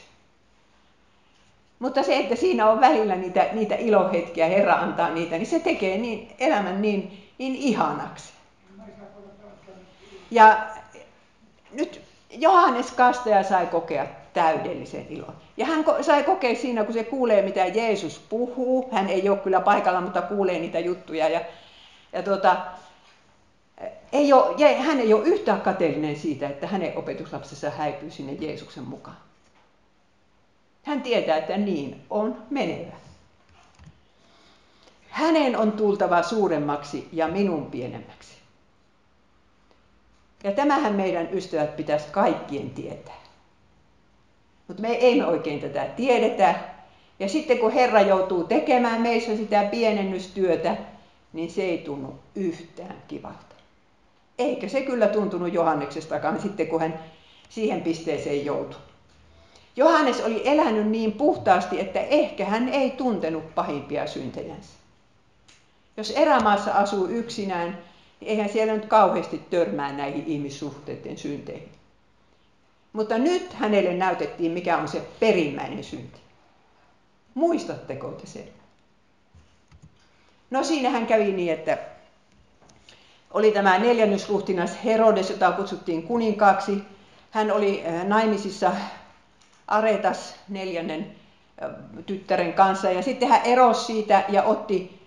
[1.79, 5.97] Mutta se, että siinä on välillä niitä, niitä ilohetkiä, Herra antaa niitä, niin se tekee
[5.97, 8.38] niin, elämän niin, niin ihanaksi.
[10.31, 10.67] Ja
[11.71, 12.01] nyt
[12.31, 15.35] Johannes Kastaja sai kokea täydellisen ilon.
[15.57, 18.89] Ja hän sai kokea siinä, kun se kuulee, mitä Jeesus puhuu.
[18.91, 21.29] Hän ei ole kyllä paikalla, mutta kuulee niitä juttuja.
[21.29, 21.41] Ja,
[22.13, 22.57] ja tuota,
[24.11, 29.17] ei ole, hän ei ole yhtään kateellinen siitä, että hänen opetuslapsensa häipyy sinne Jeesuksen mukaan.
[30.83, 32.93] Hän tietää, että niin on menevä.
[35.09, 38.38] hänen on tultava suuremmaksi ja minun pienemmäksi.
[40.43, 43.19] Ja tämähän meidän ystävät pitäisi kaikkien tietää.
[44.67, 46.55] Mutta me ei me oikein tätä tiedetä.
[47.19, 50.77] Ja sitten kun Herra joutuu tekemään meissä sitä pienennystyötä,
[51.33, 53.55] niin se ei tunnu yhtään kivalta.
[54.37, 56.99] Eikä se kyllä tuntunut Johanneksestakaan sitten, kun hän
[57.49, 58.79] siihen pisteeseen joutui.
[59.75, 64.69] Johannes oli elänyt niin puhtaasti, että ehkä hän ei tuntenut pahimpia syntejänsä.
[65.97, 67.77] Jos erämaassa asuu yksinään,
[68.21, 71.69] eihän siellä nyt kauheasti törmää näihin ihmissuhteiden synteihin.
[72.93, 76.19] Mutta nyt hänelle näytettiin, mikä on se perimmäinen synti.
[77.33, 78.47] Muistatteko te sen?
[80.51, 81.77] No siinähän kävi niin, että
[83.31, 86.83] oli tämä neljännysruhtinas Herodes, jota kutsuttiin kuninkaaksi.
[87.31, 88.71] Hän oli äh, naimisissa
[89.67, 91.15] Aretas neljännen
[91.63, 91.71] äh,
[92.05, 94.99] tyttären kanssa ja sitten hän erosi siitä ja otti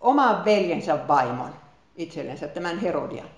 [0.00, 1.54] oman veljensä vaimon
[1.98, 3.28] itsellensä, tämän Herodian.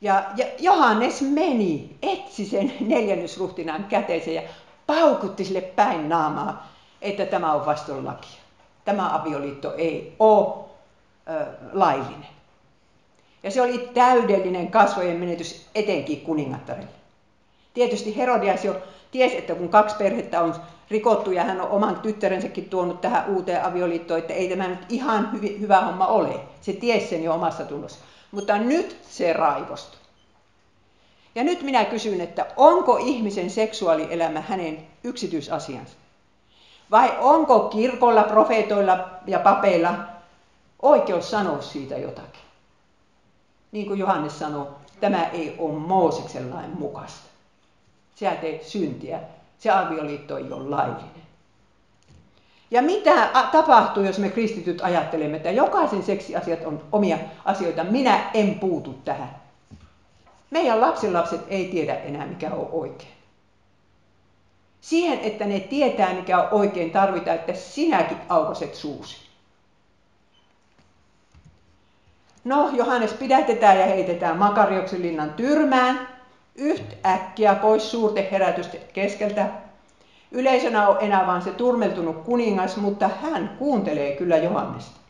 [0.00, 4.42] Ja, ja Johannes meni, etsi sen neljännysruhtinaan käteensä ja
[4.86, 8.40] paukutti sille päin naamaa, että tämä on vastoin lakia.
[8.84, 10.64] Tämä avioliitto ei ole
[11.28, 12.36] ö, laillinen.
[13.42, 16.88] Ja se oli täydellinen kasvojen menetys etenkin kuningattarelle.
[17.74, 18.76] Tietysti Herodias jo
[19.10, 20.54] tiesi, että kun kaksi perhettä on
[20.90, 25.32] rikottu ja hän on oman tyttärensäkin tuonut tähän uuteen avioliittoon, että ei tämä nyt ihan
[25.32, 26.40] hyvi, hyvä homma ole.
[26.60, 27.98] Se tiesi sen jo omassa tunnossa.
[28.30, 30.00] Mutta nyt se raivostui.
[31.34, 35.96] Ja nyt minä kysyn, että onko ihmisen seksuaalielämä hänen yksityisasiansa?
[36.90, 39.94] Vai onko kirkolla, profeetoilla ja papeilla
[40.82, 42.40] oikeus sanoa siitä jotakin?
[43.72, 44.66] Niin kuin Johannes sanoi,
[45.00, 47.35] tämä ei ole Mooseksen lain mukaista.
[48.20, 49.20] Sä teet syntiä,
[49.58, 51.26] se avioliitto ei ole laillinen.
[52.70, 58.54] Ja mitä tapahtuu, jos me kristityt ajattelemme, että jokaisen seksiasiat on omia asioita, minä en
[58.54, 59.36] puutu tähän.
[60.50, 63.12] Meidän lapsenlapset ei tiedä enää, mikä on oikein.
[64.80, 69.16] Siihen, että ne tietää, mikä on oikein, tarvitaan, että sinäkin aukaset suusi.
[72.44, 76.15] No, Johannes pidätetään ja heitetään Makarioksen linnan tyrmään,
[76.56, 79.46] yhtäkkiä pois suurten herätysten keskeltä.
[80.30, 85.00] Yleisönä on enää vain se turmeltunut kuningas, mutta hän kuuntelee kyllä Johannesta.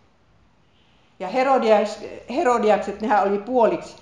[1.21, 3.97] Ja Herodias, Herodiakset, nehän oli puoliksi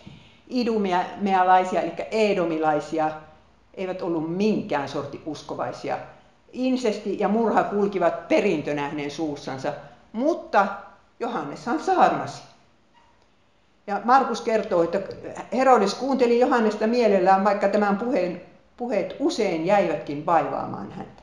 [0.49, 3.11] idumealaisia, eli edomilaisia,
[3.75, 5.99] eivät ollut minkään sorti uskovaisia.
[6.53, 9.73] Insesti ja murha kulkivat perintönä hänen suussansa,
[10.13, 10.67] mutta
[11.21, 12.43] Johanneshan saarnasi.
[13.87, 15.01] Ja Markus kertoo, että
[15.53, 18.43] Herodes kuunteli Johannesta mielellään, vaikka tämän puheen,
[18.77, 21.23] puheet usein jäivätkin vaivaamaan häntä.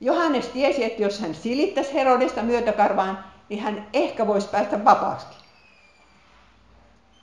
[0.00, 5.26] Johannes tiesi, että jos hän silittäisi Herodesta myötäkarvaan, niin hän ehkä voisi päästä vapaaksi.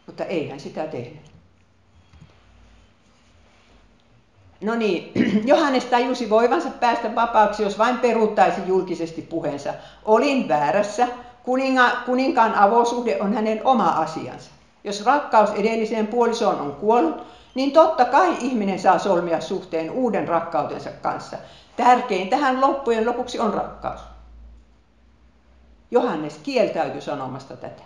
[0.05, 1.33] Mutta ei hän sitä tehnyt.
[4.61, 5.11] No niin,
[5.51, 9.73] Johannes tajusi voivansa päästä vapaaksi, jos vain peruuttaisi julkisesti puheensa.
[10.05, 11.07] Olin väärässä,
[11.43, 14.51] Kuninga, kuninkaan avosuhde on hänen oma asiansa.
[14.83, 17.23] Jos rakkaus edelliseen puolisoon on kuollut,
[17.55, 21.37] niin totta kai ihminen saa solmia suhteen uuden rakkautensa kanssa.
[21.75, 23.99] Tärkein tähän loppujen lopuksi on rakkaus.
[25.91, 27.83] Johannes kieltäytyi sanomasta tätä.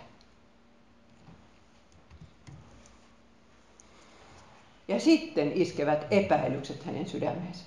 [4.88, 7.64] Ja sitten iskevät epäilykset hänen sydämeensä.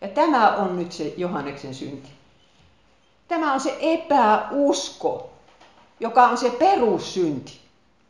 [0.00, 2.12] Ja tämä on nyt se Johanneksen synti.
[3.28, 5.30] Tämä on se epäusko,
[6.00, 7.60] joka on se perussynti.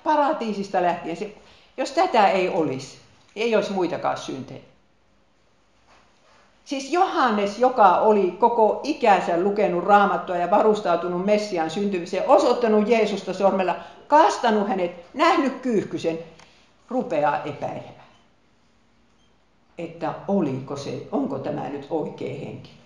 [0.04, 1.16] Paratiisista lähtien.
[1.16, 1.34] Se,
[1.76, 2.98] jos tätä ei olisi,
[3.34, 4.60] niin ei olisi muitakaan syntejä.
[6.64, 13.76] Siis Johannes, joka oli koko ikänsä lukenut raamattua ja varustautunut Messiaan syntymiseen, osoittanut Jeesusta sormella,
[14.06, 16.18] kastanut hänet, nähnyt kyyhkysen,
[16.88, 18.06] rupeaa epäilemään.
[19.78, 22.85] Että oliko se, onko tämä nyt oikea henkilö.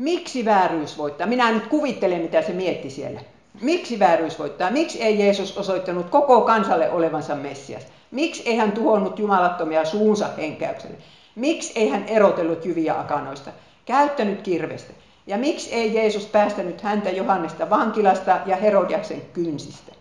[0.00, 1.26] Miksi vääryys voittaa?
[1.26, 3.20] Minä nyt kuvittelen, mitä se mietti siellä.
[3.60, 4.70] Miksi vääryys voittaa?
[4.70, 7.86] Miksi ei Jeesus osoittanut koko kansalle olevansa Messias?
[8.10, 10.96] Miksi ei hän tuhonnut jumalattomia suunsa henkäykselle?
[11.34, 13.50] Miksi ei hän erotellut jyviä akanoista,
[13.84, 14.92] käyttänyt kirvestä?
[15.26, 19.92] Ja miksi ei Jeesus päästänyt häntä Johannesta vankilasta ja Herodiaksen kynsistä?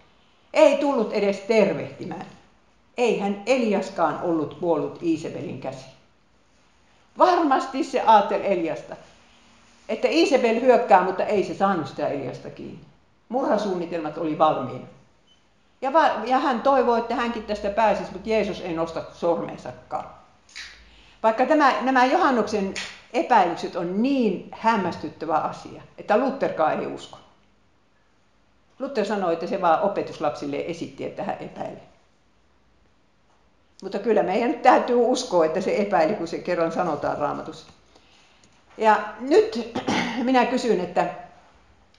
[0.54, 2.26] Ei tullut edes tervehtimään.
[2.98, 5.86] Ei hän Eliaskaan ollut kuollut Iisebelin käsi.
[7.18, 8.96] Varmasti se aatel Eliasta
[9.90, 12.80] että Isabel hyökkää, mutta ei se saanut sitä Eliasta kiinni.
[13.30, 14.88] Murhasuunnitelmat oli valmiina.
[15.82, 20.06] Ja, va- ja hän toivoi, että hänkin tästä pääsisi, mutta Jeesus ei nosta sormensakaan.
[21.24, 22.74] Vaikka tämä, nämä Johannuksen
[23.14, 27.18] epäilykset on niin hämmästyttävä asia, että Lutherkaan ei usko.
[28.80, 31.84] Luther sanoi, että se vaan opetuslapsille esitti, että hän epäilee.
[33.84, 37.79] Mutta kyllä meidän täytyy uskoa, että se epäili, kun se kerran sanotaan raamatussa.
[38.80, 39.74] Ja nyt
[40.24, 41.14] minä kysyn, että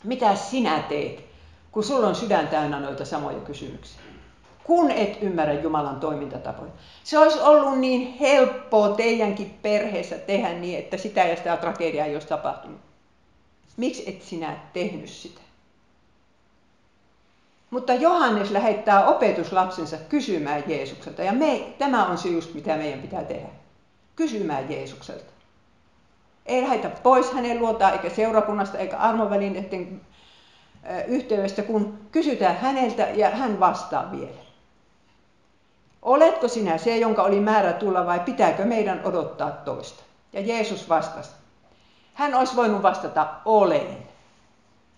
[0.04, 1.24] mitä sinä teet,
[1.72, 4.00] kun sulla on sydän täynnä noita samoja kysymyksiä?
[4.64, 6.70] Kun et ymmärrä Jumalan toimintatapoja.
[7.04, 12.14] Se olisi ollut niin helppoa teidänkin perheessä tehdä niin, että sitä ja sitä tragediaa ei
[12.14, 12.80] olisi tapahtunut.
[13.76, 15.40] Miksi et sinä tehnyt sitä?
[17.70, 21.22] Mutta Johannes lähettää opetuslapsensa kysymään Jeesukselta.
[21.22, 23.48] Ja me, tämä on se just, mitä meidän pitää tehdä.
[24.16, 25.39] Kysymään Jeesukselta.
[26.50, 30.00] Ei lähetä pois hänen luotaan, eikä seurakunnasta, eikä armovälineiden
[31.06, 34.40] yhteydestä, kun kysytään häneltä ja hän vastaa vielä.
[36.02, 40.02] Oletko sinä se, jonka oli määrä tulla vai pitääkö meidän odottaa toista?
[40.32, 41.30] Ja Jeesus vastasi.
[42.14, 43.98] Hän olisi voinut vastata, olen.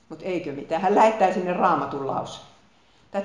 [0.08, 2.40] Mutta eikö mitään, hän lähettää sinne raamatun lause.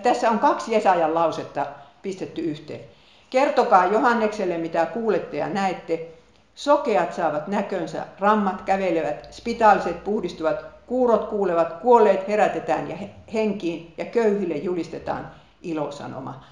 [0.04, 1.66] Tässä on kaksi Jesajan lausetta
[2.02, 2.82] pistetty yhteen.
[3.30, 6.17] Kertokaa Johannekselle, mitä kuulette ja näette.
[6.58, 12.98] Sokeat saavat näkönsä, rammat kävelevät, spitaaliset puhdistuvat, kuurot kuulevat, kuolleet herätetään ja
[13.34, 15.32] henkiin ja köyhille julistetaan
[15.62, 16.44] ilosanoma.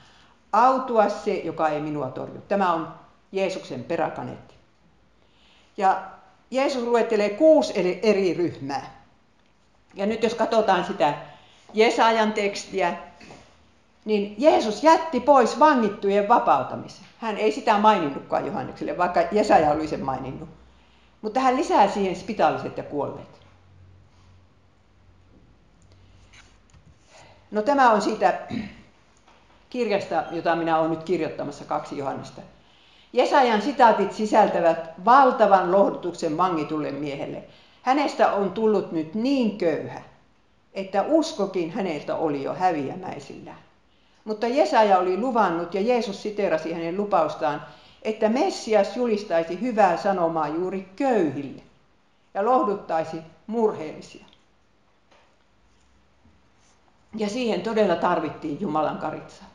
[0.53, 2.41] Autua se, joka ei minua torju.
[2.47, 2.93] Tämä on
[3.32, 4.56] Jeesuksen peräkanetti.
[5.78, 6.01] Ja
[6.51, 9.06] Jeesus luettelee kuusi eri ryhmää.
[9.93, 11.14] Ja nyt jos katsotaan sitä
[11.74, 12.97] Jesajan tekstiä,
[14.06, 17.06] niin Jeesus jätti pois vangittujen vapautamisen.
[17.18, 20.49] Hän ei sitä maininnutkaan Johannekselle, vaikka Jesaja oli sen maininnut.
[21.22, 23.41] Mutta hän lisää siihen spitaaliset ja kuolleet.
[27.51, 28.39] No tämä on siitä
[29.70, 32.41] kirjasta, jota minä olen nyt kirjoittamassa kaksi Johannesta.
[33.14, 37.43] Jesajan sitaatit sisältävät valtavan lohdutuksen vangitulle miehelle.
[37.82, 40.01] Hänestä on tullut nyt niin köyhä,
[40.74, 43.64] että uskokin häneltä oli jo häviämäisillään.
[44.26, 47.63] Mutta Jesaja oli luvannut ja Jeesus siterasi hänen lupaustaan,
[48.01, 51.61] että Messias julistaisi hyvää sanomaa juuri köyhille
[52.34, 53.17] ja lohduttaisi
[53.47, 54.26] murheellisia.
[57.15, 59.47] Ja siihen todella tarvittiin Jumalan karitsaa.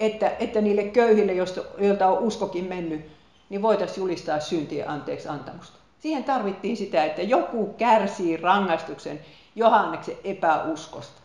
[0.00, 1.32] Että, että niille köyhille,
[1.78, 3.06] joilta on uskokin mennyt,
[3.48, 5.78] niin voitaisiin julistaa syntien anteeksi antamusta.
[5.98, 9.20] Siihen tarvittiin sitä, että joku kärsii rangaistuksen
[9.54, 11.20] Johanneksen epäuskosta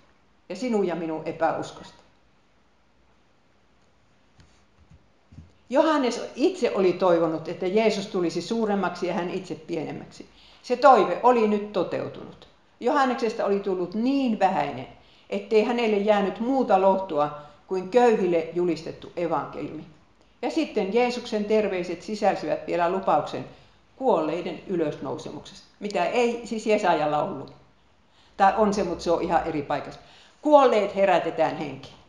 [0.49, 2.02] ja sinun ja minun epäuskosta.
[5.73, 10.25] Johannes itse oli toivonut, että Jeesus tulisi suuremmaksi ja hän itse pienemmäksi.
[10.63, 12.47] Se toive oli nyt toteutunut.
[12.79, 14.87] Johanneksesta oli tullut niin vähäinen,
[15.29, 19.83] ettei hänelle jäänyt muuta lohtua kuin köyhille julistettu evankeliumi.
[20.41, 23.45] Ja sitten Jeesuksen terveiset sisälsivät vielä lupauksen
[23.95, 27.53] kuolleiden ylösnousemuksesta, mitä ei siis Jesajalla ollut.
[28.37, 29.99] Tai on se, mutta se on ihan eri paikassa.
[30.41, 32.02] Kuolleet herätetään henkiin.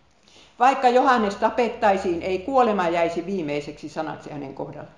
[0.59, 4.90] Vaikka Johannes tapettaisiin, ei kuolema jäisi viimeiseksi sanaksi hänen kohdalla.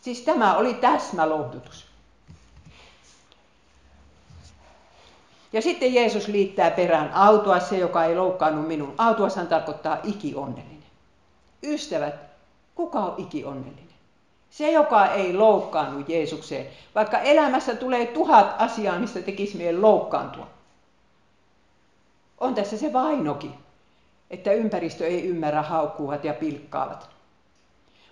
[0.00, 1.86] Siis tämä oli täsmälohdutus.
[5.52, 8.94] Ja sitten Jeesus liittää perään autua se, joka ei loukkaannut minun.
[8.98, 10.82] Autuashan tarkoittaa ikionnellinen.
[11.62, 12.14] Ystävät,
[12.74, 13.88] kuka on ikionnellinen?
[14.50, 20.46] Se, joka ei loukkaannut Jeesukseen, vaikka elämässä tulee tuhat asiaa, mistä tekisi mieli loukkaantua.
[22.38, 23.54] On tässä se vainokin
[24.30, 27.08] että ympäristö ei ymmärrä, haukkuvat ja pilkkaavat.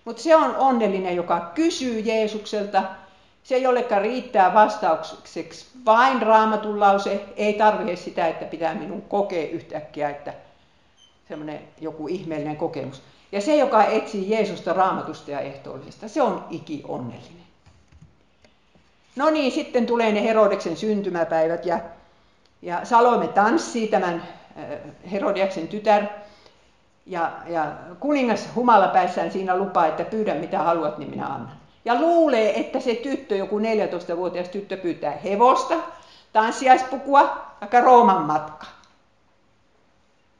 [0.05, 2.83] Mutta se on onnellinen, joka kysyy Jeesukselta.
[3.43, 10.09] Se, jollekaan riittää vastaukseksi vain raamatun lause, ei tarvitse sitä, että pitää minun kokea yhtäkkiä,
[10.09, 10.33] että
[11.27, 13.01] semmoinen joku ihmeellinen kokemus.
[13.31, 17.47] Ja se, joka etsii Jeesusta raamatusta ja ehtoollisesta, se on iki onnellinen.
[19.15, 21.79] No niin, sitten tulee ne Herodeksen syntymäpäivät ja,
[22.61, 24.23] ja Salome tanssii tämän
[25.11, 26.03] Herodiaksen tytär.
[27.05, 31.57] Ja, ja kuningas humalapäissään siinä lupaa, että pyydä mitä haluat, niin minä annan.
[31.85, 35.75] Ja luulee, että se tyttö, joku 14-vuotias tyttö pyytää hevosta,
[36.33, 38.65] tanssiaispukua, aika Rooman matka.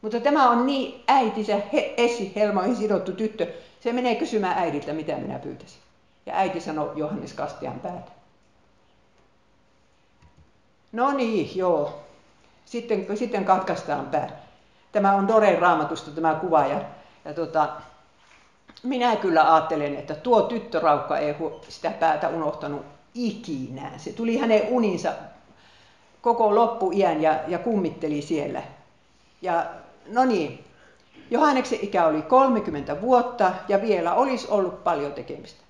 [0.01, 1.61] Mutta tämä on niin äitinsä
[1.97, 3.47] Essi Helmoihin sidottu tyttö,
[3.79, 5.81] se menee kysymään äidiltä, mitä minä pyytäisin.
[6.25, 8.11] Ja äiti sanoi Johannes Kastian päätä.
[10.91, 12.06] No niin, joo
[12.67, 14.29] sitten, sitten katkaistaan pää.
[14.91, 16.81] Tämä on Doren raamatusta tämä kuva ja,
[17.25, 17.69] ja tota,
[18.83, 21.35] minä kyllä ajattelen, että tuo tyttöraukka ei
[21.69, 23.91] sitä päätä unohtanut ikinä.
[23.97, 25.11] Se tuli hänen uninsa
[26.21, 28.63] koko loppuiän ja, ja kummitteli siellä.
[29.41, 29.65] Ja
[30.07, 30.63] no niin,
[31.31, 35.63] Johanneksen ikä oli 30 vuotta ja vielä olisi ollut paljon tekemistä.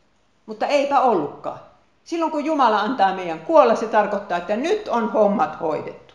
[0.45, 1.59] Mutta eipä ollutkaan.
[2.03, 6.07] Silloin kun Jumala antaa meidän kuolla, se tarkoittaa, että nyt on hommat hoidettu.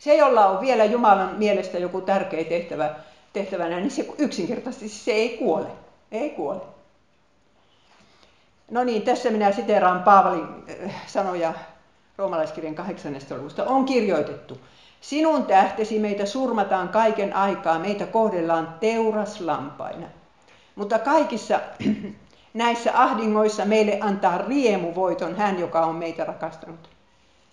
[0.00, 2.94] Se, jolla on vielä Jumalan mielestä joku tärkeä tehtävä,
[3.32, 5.66] tehtävänä, niin se yksinkertaisesti se ei kuole.
[6.12, 6.60] Ei kuole.
[8.70, 10.46] No niin, tässä minä siteraan Paavalin
[10.84, 11.54] äh, sanoja
[12.16, 13.16] roomalaiskirjan 8.
[13.30, 13.64] luvusta.
[13.64, 14.58] On kirjoitettu,
[15.00, 20.06] sinun tähtesi meitä surmataan kaiken aikaa, meitä kohdellaan teuraslampaina.
[20.74, 21.60] Mutta kaikissa
[22.54, 26.88] näissä ahdingoissa meille antaa riemuvoiton hän, joka on meitä rakastanut.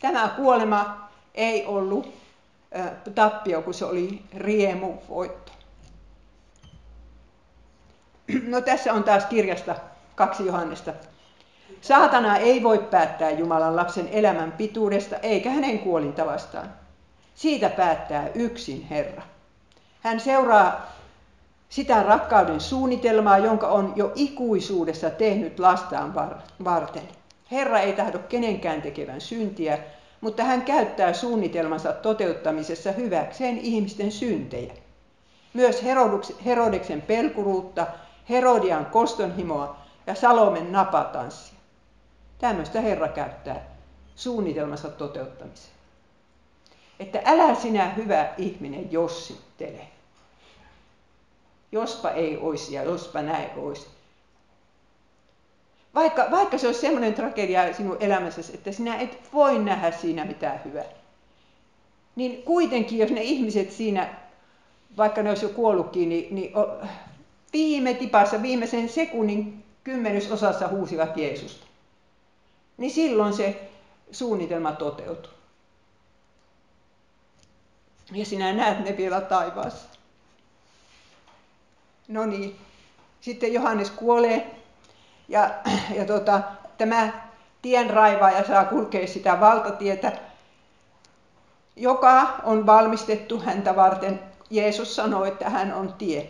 [0.02, 2.27] Tämä kuolema ei ollut
[3.16, 5.52] tappio, kun se oli riemuvoitto.
[8.48, 9.76] No tässä on taas kirjasta
[10.16, 10.94] kaksi Johannesta.
[11.82, 16.74] Saatana ei voi päättää Jumalan lapsen elämän pituudesta eikä hänen kuolintavastaan.
[17.36, 19.22] Siitä päättää yksin Herra.
[20.02, 20.92] Hän seuraa
[21.70, 26.14] sitä rakkauden suunnitelmaa, jonka on jo ikuisuudessa tehnyt lastaan
[26.64, 27.04] varten.
[27.52, 29.80] Herra ei tahdo kenenkään tekevän syntiä,
[30.22, 34.74] mutta hän käyttää suunnitelmansa toteuttamisessa hyväkseen ihmisten syntejä.
[35.54, 35.86] Myös
[36.46, 37.88] Herodeksen pelkuruutta,
[38.30, 41.58] Herodian kostonhimoa ja Salomen napatanssia.
[42.38, 43.66] Tämmöistä Herra käyttää
[44.16, 45.78] suunnitelmansa toteuttamiseen.
[47.00, 49.88] Että älä sinä hyvä ihminen jossittele.
[51.72, 53.97] Jospa ei olisi ja jospa näin olisi.
[55.98, 60.62] Vaikka, vaikka se olisi semmoinen tragedia sinun elämässäsi, että sinä et voi nähdä siinä mitään
[60.66, 60.86] hyvää.
[62.16, 64.16] Niin kuitenkin, jos ne ihmiset siinä,
[64.98, 66.52] vaikka ne olisi jo kuollutkin, niin, niin
[67.54, 71.66] viime tipassa, viimeisen sekunnin kymmenysosassa huusivat Jeesusta.
[72.78, 73.70] Niin silloin se
[74.12, 75.32] suunnitelma toteutuu.
[78.12, 79.90] Ja sinä näet ne vielä taivaassa.
[82.08, 82.56] No niin,
[83.22, 84.57] sitten Johannes kuolee
[85.30, 85.50] ja,
[85.96, 86.42] ja tota,
[86.78, 87.10] tämä
[87.62, 90.12] tienraivaaja saa kulkea sitä valtatietä,
[91.76, 94.20] joka on valmistettu häntä varten.
[94.50, 96.30] Jeesus sanoi, että hän on tie.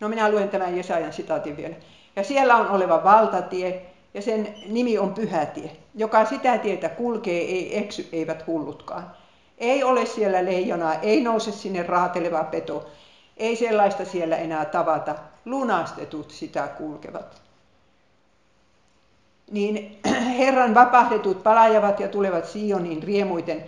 [0.00, 1.74] No minä luen tämän Jesajan sitaatin vielä.
[2.16, 5.76] Ja siellä on oleva valtatie, ja sen nimi on Pyhätie.
[5.94, 9.10] Joka sitä tietä kulkee, ei eksy, eivät hullutkaan.
[9.58, 12.90] Ei ole siellä leijonaa, ei nouse sinne raateleva peto,
[13.36, 15.14] ei sellaista siellä enää tavata.
[15.44, 17.49] Lunastetut sitä kulkevat.
[19.50, 20.00] Niin
[20.38, 23.64] Herran vapahdetut palajavat ja tulevat Sioniin riemuiten,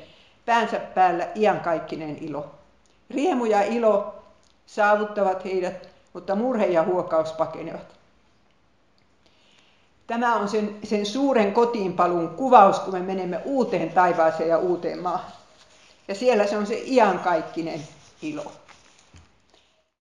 [0.47, 2.51] päänsä päällä iankaikkinen ilo.
[3.11, 4.15] Riemu ja ilo
[4.67, 8.03] saavuttavat heidät, mutta murhe ja huokaus pakenevat.
[10.07, 15.33] Tämä on sen, sen suuren kotiinpalun kuvaus, kun me menemme uuteen taivaaseen ja uuteen maahan.
[16.09, 17.81] Ja siellä se on se iankaikkinen
[18.23, 18.53] ilo.